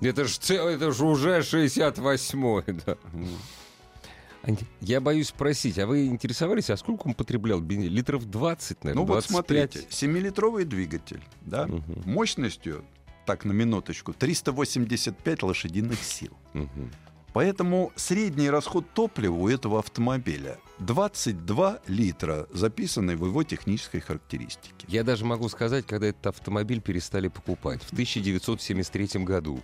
[0.02, 2.96] Это же это ж уже 68-й, да.
[3.12, 4.58] Вот.
[4.80, 7.92] Я боюсь спросить, а вы интересовались, а сколько он потреблял бензин?
[7.92, 9.72] Литров 20, наверное, Ну вот 25?
[9.72, 9.86] смотрите.
[9.90, 11.20] 7-литровый двигатель.
[11.40, 11.66] Да?
[11.66, 12.84] Мгм, Мощностью,
[13.24, 16.32] так на минуточку, 385 лошадиных сил.
[16.52, 16.92] мгм.
[17.32, 24.86] Поэтому средний расход топлива у этого автомобиля 22 литра, записанные в его технической характеристике.
[24.88, 27.82] Я даже могу сказать, когда этот автомобиль перестали покупать.
[27.82, 29.62] В 1973 году.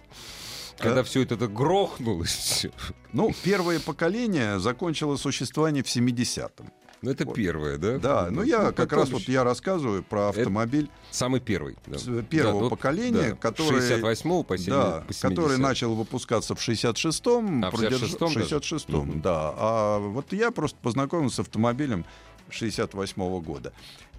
[0.78, 1.05] Когда А?
[1.05, 2.66] все это так грохнулось.
[3.12, 6.72] Ну, первое поколение закончило существование в 70-м.
[7.02, 7.34] Ну, это Вот.
[7.34, 7.98] первое, да?
[7.98, 11.76] Да, ну я как потом раз вот я рассказываю про автомобиль Самый первый.
[11.86, 11.98] да.
[11.98, 13.36] с первого Да, поколения, да.
[13.36, 13.80] который...
[13.80, 15.22] 68 по 70 Да, по 70.
[15.36, 17.64] который начал выпускаться в 66-м.
[17.64, 18.54] А, в продерж- 66-м в даже?
[18.56, 19.20] 66-м, Мгм.
[19.20, 19.52] да.
[19.56, 22.04] А вот я просто познакомился с автомобилем
[22.50, 23.72] 68-го года.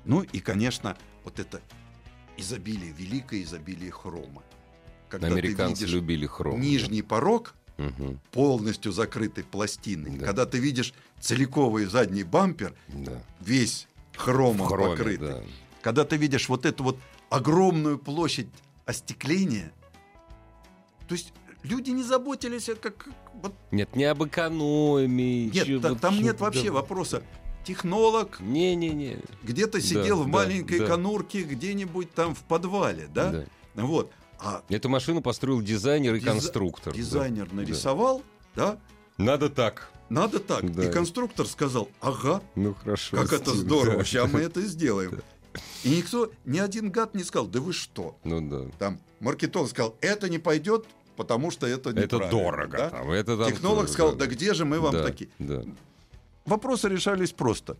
[0.03, 1.61] Ну и, конечно, вот это
[2.35, 4.43] изобилие, великое изобилие хрома.
[5.07, 6.60] Когда Американцы ты видишь любили хром.
[6.60, 7.53] нижний порог
[7.84, 10.26] Мгм, полностью закрытый пластиной, Да.
[10.26, 13.22] когда ты видишь целиковый задний бампер, Да.
[13.41, 15.43] весь хромом В хроме, покрытый, да.
[15.81, 16.97] когда ты видишь вот эту вот
[17.30, 18.47] огромную площадь
[18.85, 19.72] остекления,
[21.07, 21.34] то есть
[21.64, 23.07] люди не заботились, а как
[23.41, 25.49] вот Нет, не об экономии.
[25.53, 26.73] нет, вот там чё- нет вообще да.
[26.73, 27.23] вопроса.
[27.65, 29.19] Технолог Не-не-не.
[29.41, 30.88] где-то сидел в да, маленькой да.
[30.88, 33.31] конурке где-нибудь там в подвале, да?
[33.31, 33.45] Да.
[33.84, 34.11] Вот.
[34.44, 36.94] А Эту машину построил дизайнер и Диза- конструктор.
[36.94, 36.98] да.
[36.99, 37.56] дизайнер Да.
[37.56, 38.22] нарисовал,
[38.56, 38.78] да?
[39.18, 39.90] Надо так.
[40.10, 40.70] Надо так.
[40.74, 40.84] Да.
[40.84, 43.18] И конструктор сказал, ага, Ну хорошо.
[43.18, 44.03] как это Стив, здорово, да.
[44.03, 45.22] сейчас мы это сделаем.
[45.84, 48.18] И никто, ни один гад не сказал, да вы что?
[48.24, 48.72] Ну да.
[48.80, 52.78] Там маркетолог сказал, это не пойдет, потому что это Это неправильно, дорого.
[52.78, 52.90] да?
[52.90, 55.30] там, это там Технолог тоже, сказал, да где же мы вам да, такие?
[55.40, 55.64] Да.
[56.45, 57.78] Вопросы решались просто.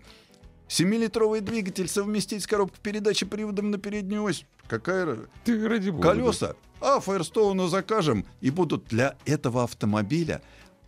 [0.68, 4.46] Семилитровый двигатель совместить с коробкой передачи приводом на переднюю ось.
[4.68, 6.10] Какая Ты ради бога.
[6.10, 6.56] колеса?
[6.82, 8.26] А, Фаерстоуну закажем.
[8.42, 10.42] И будут для этого автомобиля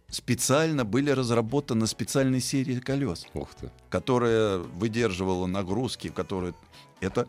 [0.09, 3.25] специально были разработаны специальные серии колес.
[3.33, 3.71] Ух ты.
[3.89, 6.53] которая выдерживала нагрузки, которые...
[7.01, 7.27] Это...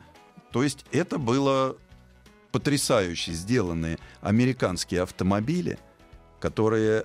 [0.52, 1.76] То есть это было
[2.52, 5.78] потрясающе сделанные американские автомобили,
[6.40, 7.04] которые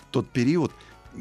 [0.00, 0.72] в тот период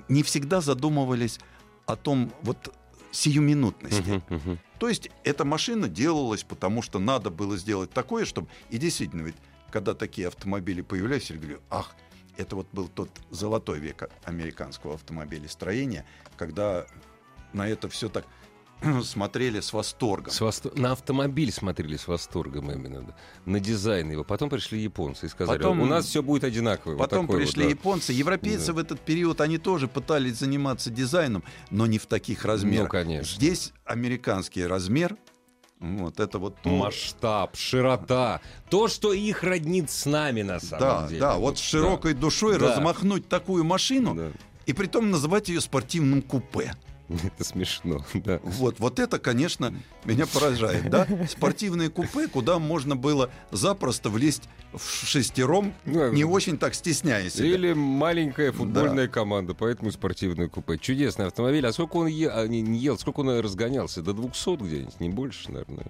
[0.09, 1.39] не всегда задумывались
[1.85, 2.73] о том вот
[3.17, 4.01] сиюминутности.
[4.01, 4.59] Мгм, мгм.
[4.77, 8.47] То есть эта машина делалась, потому что надо было сделать такое, чтобы...
[8.69, 9.35] И действительно, ведь
[9.71, 11.95] когда такие автомобили появлялись, я говорю, ах,
[12.37, 16.05] это вот был тот золотой век американского автомобилестроения,
[16.37, 16.85] когда
[17.53, 18.25] на это все так
[19.03, 20.31] смотрели с восторгом.
[20.31, 23.01] С восто- На автомобиль смотрели с восторгом именно.
[23.01, 23.15] да.
[23.45, 24.23] На дизайн его.
[24.23, 26.91] Потом пришли японцы и сказали, Потом- у нас все будет одинаково.
[26.93, 27.69] Вот Потом вот, пришли да.
[27.69, 28.13] японцы.
[28.13, 28.73] Европейцы Да.
[28.73, 32.85] в этот период, они тоже пытались заниматься дизайном, но не в таких размерах.
[32.85, 33.35] Ну, конечно.
[33.35, 35.15] Здесь американский размер,
[35.79, 38.41] вот это вот то- Масштаб, широта.
[38.69, 41.19] То, что их роднит с нами на самом Да, деле.
[41.19, 42.69] да, вот с широкой душой Да.
[42.75, 44.31] размахнуть такую машину Да.
[44.65, 46.73] и при том называть ее спортивным купе.
[47.23, 48.39] Это смешно, да.
[48.43, 49.73] Вот, вот это, конечно,
[50.03, 51.07] меня поражает, да?
[51.29, 57.37] Спортивные купе, куда можно было запросто влезть в шестером, Ну, не очень так стесняясь.
[57.37, 60.77] Или маленькая футбольная команда, поэтому спортивное купе.
[60.77, 61.65] Чудесный автомобиль.
[61.65, 64.01] А сколько он е- а, не, не ел, сколько он разгонялся?
[64.01, 65.85] До 200 где-нибудь, не больше, наверное.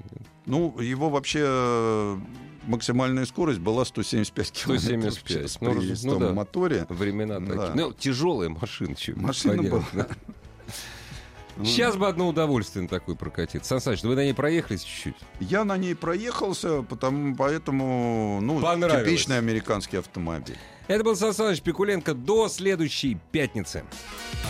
[0.46, 2.18] Ну, его вообще э,
[2.68, 6.34] максимальная скорость была 175 километров в 175, час ну, при ну да.
[6.34, 6.86] моторе.
[6.90, 7.68] Времена Да.
[7.68, 7.86] такие.
[7.86, 8.96] Ну, тяжелая машина.
[9.16, 10.08] Машина понятно, была.
[11.58, 11.66] да.
[11.66, 13.68] Сейчас бы одно удовольствие на такой прокатиться.
[13.70, 15.16] Сан Саныч, вы на ней проехались чуть-чуть?
[15.40, 20.58] Я на ней проехался, потому, поэтому, ну, типичный американский автомобиль.
[20.88, 22.14] Это был Сан Саныч Пикуленко.
[22.14, 23.84] До следующей пятницы.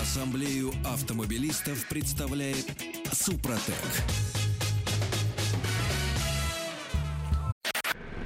[0.01, 2.65] Ассамблею автомобилистов представляет
[3.11, 3.73] Супротек.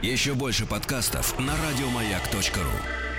[0.02, 3.10] Еще больше подкастов на радиомаяк.ру.